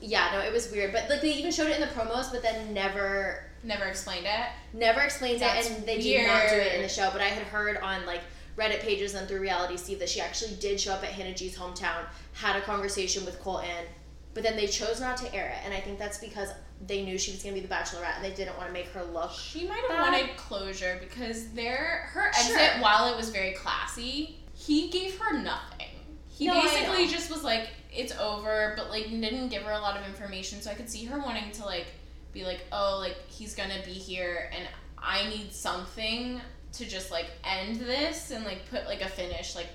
Yeah, 0.00 0.28
no, 0.32 0.40
it 0.40 0.52
was 0.52 0.68
weird. 0.72 0.92
But 0.92 1.08
like 1.08 1.20
they 1.20 1.34
even 1.34 1.52
showed 1.52 1.68
it 1.68 1.80
in 1.80 1.82
the 1.82 1.94
promos, 1.94 2.32
but 2.32 2.42
then 2.42 2.74
never 2.74 3.44
Never 3.64 3.84
explained 3.84 4.26
it. 4.26 4.46
never 4.72 5.00
explained 5.00 5.40
That's 5.40 5.68
it, 5.68 5.76
and 5.76 5.86
they 5.86 5.98
did 6.00 6.26
not 6.26 6.48
do 6.48 6.54
it 6.54 6.74
in 6.74 6.82
the 6.82 6.88
show. 6.88 7.10
But 7.12 7.20
I 7.20 7.26
had 7.28 7.42
heard 7.44 7.76
on 7.78 8.06
like 8.06 8.20
Reddit 8.58 8.80
pages 8.80 9.14
and 9.14 9.28
through 9.28 9.40
Reality 9.40 9.76
Steve 9.76 10.00
that 10.00 10.08
she 10.08 10.20
actually 10.20 10.54
did 10.56 10.80
show 10.80 10.92
up 10.92 11.02
at 11.04 11.10
Hannah 11.10 11.34
G's 11.34 11.56
hometown, 11.56 12.04
had 12.32 12.56
a 12.56 12.60
conversation 12.62 13.24
with 13.24 13.38
Colton, 13.40 13.86
but 14.34 14.42
then 14.42 14.56
they 14.56 14.66
chose 14.66 15.00
not 15.00 15.16
to 15.18 15.32
air 15.34 15.48
it, 15.48 15.64
and 15.64 15.72
I 15.72 15.80
think 15.80 15.98
that's 15.98 16.18
because 16.18 16.48
they 16.86 17.04
knew 17.04 17.18
she 17.18 17.30
was 17.32 17.42
gonna 17.42 17.54
be 17.54 17.60
the 17.60 17.68
Bachelorette, 17.68 18.16
and 18.16 18.24
they 18.24 18.32
didn't 18.32 18.56
want 18.56 18.68
to 18.68 18.72
make 18.72 18.88
her 18.88 19.04
look. 19.04 19.32
She 19.32 19.66
might 19.66 19.78
have 19.80 19.88
Bad. 19.90 20.12
wanted 20.12 20.36
closure 20.36 20.98
because 21.00 21.48
their 21.50 22.08
her 22.12 22.28
exit, 22.28 22.56
Sure. 22.56 22.80
while 22.80 23.12
it 23.12 23.16
was 23.16 23.30
very 23.30 23.52
classy, 23.52 24.38
he 24.54 24.88
gave 24.90 25.18
her 25.18 25.38
nothing. 25.38 25.86
He 26.28 26.46
No, 26.46 26.60
basically 26.62 27.06
just 27.08 27.30
was 27.30 27.42
like, 27.42 27.70
"It's 27.92 28.12
over," 28.12 28.74
but 28.76 28.90
like 28.90 29.08
didn't 29.08 29.48
give 29.48 29.62
her 29.62 29.72
a 29.72 29.80
lot 29.80 29.96
of 29.96 30.06
information. 30.06 30.62
So 30.62 30.70
I 30.70 30.74
could 30.74 30.88
see 30.88 31.04
her 31.06 31.18
wanting 31.18 31.50
to 31.52 31.64
like 31.64 31.86
be 32.32 32.44
like, 32.44 32.60
"Oh, 32.70 32.98
like 33.00 33.16
he's 33.28 33.54
gonna 33.56 33.82
be 33.84 33.92
here, 33.92 34.50
and 34.54 34.68
I 34.96 35.28
need 35.28 35.52
something 35.52 36.40
to 36.72 36.86
just 36.86 37.10
like 37.10 37.26
end 37.44 37.76
this 37.76 38.30
and 38.30 38.44
like 38.44 38.68
put 38.70 38.86
like 38.86 39.02
a 39.02 39.08
finish, 39.08 39.54
like 39.54 39.68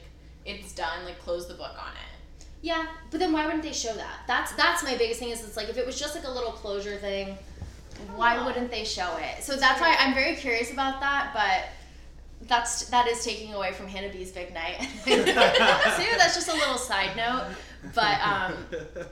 it's 0.45 0.73
done, 0.73 1.05
like 1.05 1.19
close 1.19 1.47
the 1.47 1.53
book 1.53 1.71
on 1.71 1.91
it." 1.91 2.45
Yeah, 2.61 2.85
but 3.11 3.19
then 3.19 3.33
why 3.33 3.45
wouldn't 3.45 3.63
they 3.63 3.73
show 3.73 3.93
that? 3.93 4.21
That's 4.27 4.53
that's 4.53 4.83
my 4.83 4.95
biggest 4.95 5.19
thing. 5.19 5.29
Is 5.29 5.43
it's 5.43 5.57
like 5.57 5.69
if 5.69 5.77
it 5.77 5.85
was 5.85 5.99
just 5.99 6.15
like 6.15 6.23
a 6.25 6.31
little 6.31 6.51
closure 6.51 6.97
thing, 6.97 7.37
why 8.15 8.37
know. 8.37 8.45
wouldn't 8.45 8.71
they 8.71 8.85
show 8.85 9.17
it? 9.17 9.43
So 9.43 9.55
that's 9.55 9.81
why 9.81 9.95
I'm 9.99 10.13
very 10.13 10.35
curious 10.35 10.71
about 10.71 10.99
that. 11.01 11.31
But 11.33 12.47
that's 12.47 12.89
that 12.89 13.07
is 13.07 13.23
taking 13.23 13.53
away 13.53 13.73
from 13.73 13.87
Hannah 13.87 14.11
B's 14.11 14.31
big 14.31 14.53
night. 14.53 14.79
so 15.05 15.11
yeah, 15.11 16.17
that's 16.17 16.35
just 16.35 16.47
a 16.47 16.53
little 16.53 16.77
side 16.77 17.15
note. 17.15 17.47
But 17.93 18.21
um, 18.21 18.53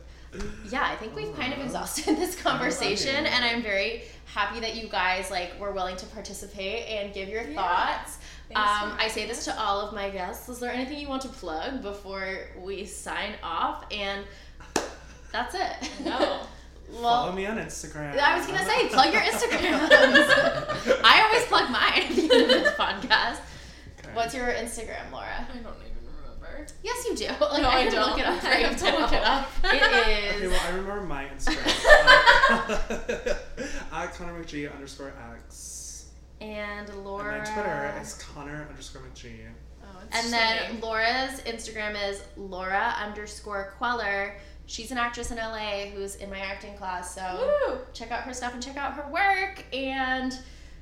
yeah, 0.70 0.84
I 0.90 0.96
think 0.96 1.16
we've 1.16 1.36
kind 1.36 1.54
of 1.54 1.60
exhausted 1.60 2.16
this 2.18 2.36
conversation, 2.42 3.26
and 3.26 3.44
I'm 3.46 3.62
very 3.62 4.04
happy 4.26 4.60
that 4.62 4.76
you 4.76 4.88
guys 4.88 5.30
like 5.30 5.60
were 5.60 5.72
willing 5.72 5.98
to 5.98 6.06
participate 6.08 6.88
and 6.88 7.14
give 7.14 7.28
your 7.30 7.44
Yeah. 7.44 7.56
thoughts. 7.56 8.18
Um, 8.56 8.98
I 9.00 9.08
say 9.10 9.28
this 9.28 9.46
to 9.46 9.58
all 9.60 9.80
of 9.82 9.94
my 9.94 10.10
guests. 10.10 10.50
Is 10.50 10.60
there 10.60 10.72
anything 10.72 11.00
you 11.00 11.08
want 11.08 11.22
to 11.22 11.30
plug 11.30 11.82
before 11.82 12.48
we 12.60 12.86
sign 12.86 13.34
off? 13.44 13.86
And 13.92 14.26
that's 15.32 15.56
it. 15.56 15.90
No. 16.04 16.42
Follow 17.02 17.32
me 17.32 17.46
on 17.46 17.58
Instagram. 17.58 18.18
I 18.20 18.36
was 18.38 18.46
gonna 18.46 18.66
say 18.66 18.90
plug 18.90 19.14
your 19.14 19.22
Instagram. 19.22 19.80
I 21.06 21.22
always 21.26 21.46
plug 21.46 21.70
mine 21.72 22.04
at 22.04 22.16
the 22.16 22.22
end 22.24 22.42
of 22.42 22.48
this 22.50 22.74
podcast. 22.74 23.40
Okay. 24.00 24.10
What's 24.14 24.36
your 24.36 24.48
Instagram, 24.48 25.10
Laura? 25.10 25.30
I 25.50 25.54
don't 25.54 25.62
even 25.62 25.91
remember. 26.62 26.74
Yes, 26.84 27.06
you 27.08 27.16
do. 27.16 27.26
Like, 27.42 27.62
No, 27.62 27.70
I 27.70 27.84
can 27.84 27.92
don't. 27.94 28.10
Look 28.12 28.20
it 28.20 28.26
up 28.26 28.44
I 28.44 28.50
right 28.50 28.66
have 28.66 28.78
to 28.78 28.84
now. 28.86 29.00
look 29.00 29.14
it 29.14 29.24
up. 29.24 29.50
it 29.66 29.76
is. 29.76 30.36
Okay, 30.38 30.48
well, 30.48 30.60
I 30.66 30.70
remember 30.70 31.02
my 31.02 31.26
Instagram. 31.26 31.68
uh, 32.50 34.04
at 34.04 34.14
Conor 34.14 34.44
McGee 34.44 34.74
underscore 34.74 35.14
X. 35.36 36.10
and 36.40 36.88
Laura. 36.90 36.94
And 36.94 37.06
Laura. 37.06 37.40
my 37.40 37.54
Twitter 37.54 37.94
is 38.02 38.14
Conor 38.16 38.68
underscore 38.70 39.02
McGee. 39.04 39.48
Oh, 39.84 39.88
it's 40.08 40.16
And 40.16 40.24
just 40.24 40.32
then 40.32 40.78
a. 40.78 40.86
Laura's 40.86 41.42
Instagram 41.42 42.10
is 42.10 42.24
Laura 42.38 42.96
underscore 43.04 43.74
Kweller. 43.78 44.36
She's 44.68 44.92
an 44.92 44.98
actress 44.98 45.32
in 45.32 45.38
LA 45.38 45.88
who's 45.94 46.16
in 46.16 46.30
my 46.30 46.40
acting 46.40 46.76
class, 46.78 47.14
so 47.14 47.52
Woo! 47.68 47.80
check 47.94 48.12
out 48.12 48.22
her 48.22 48.34
stuff 48.34 48.54
and 48.54 48.64
check 48.64 48.78
out 48.78 48.94
her 48.94 49.12
work. 49.12 49.66
And 49.74 50.38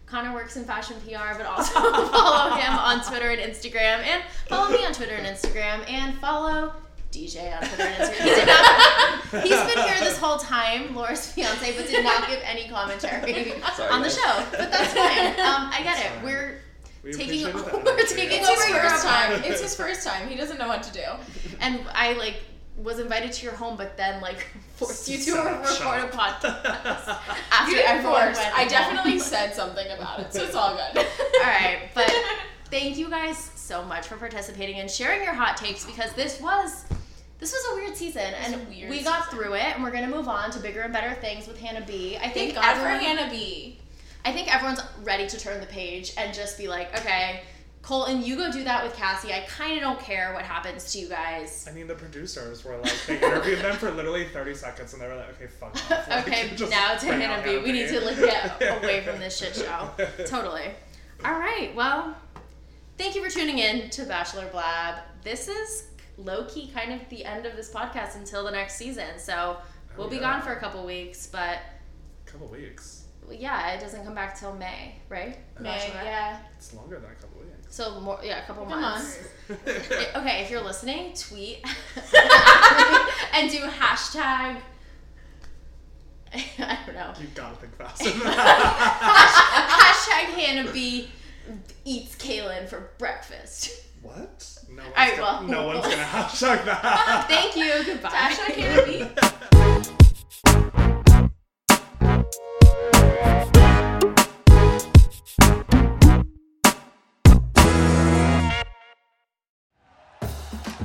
Conor 0.09 0.33
works 0.33 0.55
in 0.57 0.65
fashion 0.65 0.95
PR, 1.05 1.37
but 1.37 1.45
also 1.45 1.73
follow 1.79 2.55
him 2.55 2.73
on 2.73 3.03
Twitter 3.03 3.29
and 3.29 3.39
Instagram, 3.41 3.99
and 4.03 4.23
follow 4.47 4.69
me 4.71 4.83
on 4.85 4.93
Twitter 4.93 5.13
and 5.15 5.25
Instagram, 5.25 5.87
and 5.89 6.17
follow 6.19 6.73
DJ 7.11 7.53
on 7.55 7.67
Twitter 7.67 7.83
and 7.83 8.03
Instagram. 8.03 8.23
He 8.23 8.29
did 8.29 8.47
not, 8.47 9.43
he's 9.43 9.73
been 9.75 9.83
here 9.85 9.99
this 9.99 10.17
whole 10.17 10.37
time, 10.37 10.95
Laura's 10.95 11.31
fiance, 11.31 11.75
but 11.77 11.87
did 11.87 12.03
not 12.03 12.27
give 12.27 12.39
any 12.43 12.67
commentary 12.69 13.53
Sorry, 13.75 13.89
on 13.89 14.01
the 14.01 14.09
show. 14.09 14.45
But 14.51 14.71
that's 14.71 14.93
fine. 14.93 15.27
Um, 15.39 15.69
I 15.71 15.81
get 15.83 15.97
That's 15.97 16.17
it. 16.17 16.23
We're 16.23 16.61
We 17.03 17.13
Taking 17.13 17.45
appreciate 17.47 17.53
the 17.53 17.77
over- 17.77 17.89
energy. 17.91 18.15
taking 18.15 18.39
It's 18.39 18.49
his 18.49 18.59
over 18.59 18.69
your 18.69 18.81
first 18.89 19.05
time. 19.05 19.31
time. 19.41 19.43
It's 19.51 19.61
his 19.61 19.75
first 19.75 20.05
time. 20.07 20.27
He 20.27 20.35
doesn't 20.35 20.57
know 20.57 20.67
what 20.67 20.83
to 20.83 20.91
do. 20.93 21.03
and 21.59 21.79
I 21.93 22.13
like 22.13 22.37
was 22.83 22.99
invited 22.99 23.31
to 23.33 23.45
your 23.45 23.55
home, 23.55 23.75
but 23.77 23.97
then 23.97 24.21
like 24.21 24.47
forced 24.75 25.07
you 25.09 25.17
to 25.17 25.33
record 25.33 25.99
a 26.03 26.07
podcast 26.07 26.63
after 27.51 27.71
You 27.71 27.77
didn't 27.77 27.89
everyone 27.97 28.23
force. 28.25 28.37
went 28.37 28.53
I 28.55 28.59
home. 28.61 28.69
definitely 28.69 29.19
said 29.19 29.53
something 29.53 29.87
about 29.91 30.19
it, 30.21 30.33
so 30.33 30.43
it's 30.43 30.55
all 30.55 30.75
good. 30.75 30.97
All 31.41 31.45
right, 31.45 31.89
but 31.93 32.11
thank 32.71 32.97
you 32.97 33.09
guys 33.09 33.37
so 33.55 33.83
much 33.83 34.07
for 34.07 34.15
participating 34.17 34.79
and 34.79 34.89
sharing 34.89 35.23
your 35.23 35.33
hot 35.33 35.57
takes 35.57 35.85
because 35.85 36.11
this 36.13 36.39
was 36.41 36.85
this 37.39 37.51
was 37.53 37.65
a 37.71 37.75
weird 37.81 37.95
season 37.95 38.33
and 38.43 38.67
weird 38.67 38.89
we 38.89 39.01
got 39.03 39.23
season. 39.25 39.39
through 39.39 39.53
it 39.53 39.63
and 39.75 39.81
we're 39.83 39.91
gonna 39.91 40.07
move 40.07 40.27
on 40.27 40.51
to 40.51 40.59
bigger 40.59 40.81
and 40.81 40.91
better 40.93 41.13
things 41.21 41.47
with 41.47 41.57
Hannah 41.59 41.85
B. 41.85 42.17
I 42.17 42.29
think 42.29 42.53
Thank 42.53 42.55
God 42.55 42.73
for 42.75 42.87
everyone, 42.87 43.17
Hannah 43.17 43.31
B. 43.31 43.77
I 44.25 44.33
think 44.33 44.53
everyone's 44.53 44.81
ready 45.03 45.27
to 45.27 45.39
turn 45.39 45.61
the 45.61 45.65
page 45.67 46.13
and 46.17 46.33
just 46.33 46.57
be 46.57 46.67
like, 46.67 46.93
okay, 46.99 47.41
Colton, 47.81 48.21
you 48.21 48.35
go 48.35 48.51
do 48.51 48.63
that 48.65 48.83
with 48.83 48.93
Cassie. 48.95 49.31
I 49.33 49.41
kind 49.47 49.73
of 49.75 49.79
don't 49.81 49.99
care 49.99 50.33
what 50.33 50.43
happens 50.43 50.91
to 50.93 50.99
you 50.99 51.07
guys. 51.07 51.65
I 51.67 51.73
mean, 51.73 51.87
the 51.87 51.95
producers 51.95 52.63
were 52.65 52.77
like, 52.77 52.93
they 53.07 53.17
interviewed 53.17 53.59
them 53.59 53.75
for 53.77 53.89
literally 53.91 54.25
30 54.25 54.53
seconds 54.53 54.93
and 54.93 55.01
they 55.01 55.07
were 55.07 55.15
like, 55.15 55.29
okay, 55.31 55.47
fuck 55.47 55.73
off. 55.75 56.07
Like, 56.09 56.27
okay, 56.27 56.51
now 56.69 56.95
to 56.95 57.05
bring 57.07 57.21
Hannah 57.21 57.41
B. 57.43 57.57
We 57.59 57.71
need 57.71 57.87
to 57.89 58.01
like 58.01 58.17
get 58.17 58.61
away 58.83 59.01
from 59.01 59.19
this 59.19 59.37
shit 59.37 59.55
show. 59.55 59.89
totally. 60.25 60.65
All 61.25 61.39
right. 61.39 61.73
Well, 61.73 62.15
thank 62.97 63.15
you 63.15 63.23
for 63.23 63.29
tuning 63.31 63.59
in 63.59 63.89
to 63.91 64.03
Bachelor 64.05 64.47
Blab. 64.51 64.99
This 65.23 65.47
is 65.47 65.85
low 66.17 66.43
key 66.45 66.69
kind 66.73 66.91
of 66.93 67.07
the 67.09 67.23
end 67.23 67.45
of 67.45 67.55
this 67.55 67.71
podcast 67.73 68.15
until 68.17 68.43
the 68.43 68.51
next 68.51 68.75
season. 68.75 69.17
So 69.17 69.57
oh, 69.59 69.63
we'll 69.97 70.07
Oh, 70.07 70.09
be 70.09 70.19
gone 70.19 70.41
for 70.41 70.51
a 70.51 70.59
couple 70.59 70.85
weeks, 70.85 71.27
but 71.27 71.59
A 72.27 72.29
couple 72.29 72.47
weeks. 72.47 73.05
yeah, 73.31 73.71
it 73.71 73.79
doesn't 73.79 74.03
come 74.05 74.15
back 74.15 74.37
till 74.37 74.53
May, 74.53 74.95
right? 75.07 75.37
May, 75.59 75.91
yeah. 76.03 76.39
It's 76.57 76.73
longer 76.73 76.99
than 76.99 77.05
a 77.11 77.15
couple 77.15 77.28
weeks. 77.28 77.28
So 77.69 77.99
more, 78.01 78.19
yeah, 78.23 78.43
a 78.43 78.47
couple 78.47 78.65
Couple 78.65 78.81
months. 78.81 79.17
months. 79.17 79.29
Okay, 80.15 80.41
if 80.43 80.51
you're 80.51 80.61
listening, 80.63 81.13
tweet 81.13 81.63
and 83.33 83.49
do 83.49 83.57
hashtag. 83.65 84.61
I 86.33 86.77
don't 86.85 86.95
know. 86.95 87.13
you 87.19 87.27
gotta 87.33 87.55
think 87.55 87.75
fast. 87.75 88.01
Hashtag 89.09 90.25
Hannah 90.35 90.71
B 90.71 91.09
eats 91.85 92.15
Caelynn 92.17 92.67
for 92.69 92.91
breakfast. 92.99 93.71
what? 94.03 94.55
No 94.69 94.83
one's, 94.83 94.93
Alright, 94.95 95.17
gonna, 95.17 95.21
well. 95.21 95.43
no 95.43 95.65
one's 95.67 95.81
gonna 95.85 95.95
hashtag 96.03 96.65
that. 96.65 97.25
Thank 97.27 97.55
you. 97.55 97.83
Goodbye. 97.85 98.09
Hashtag 98.09 98.53
Hannah 98.55 98.85
B. 98.85 99.05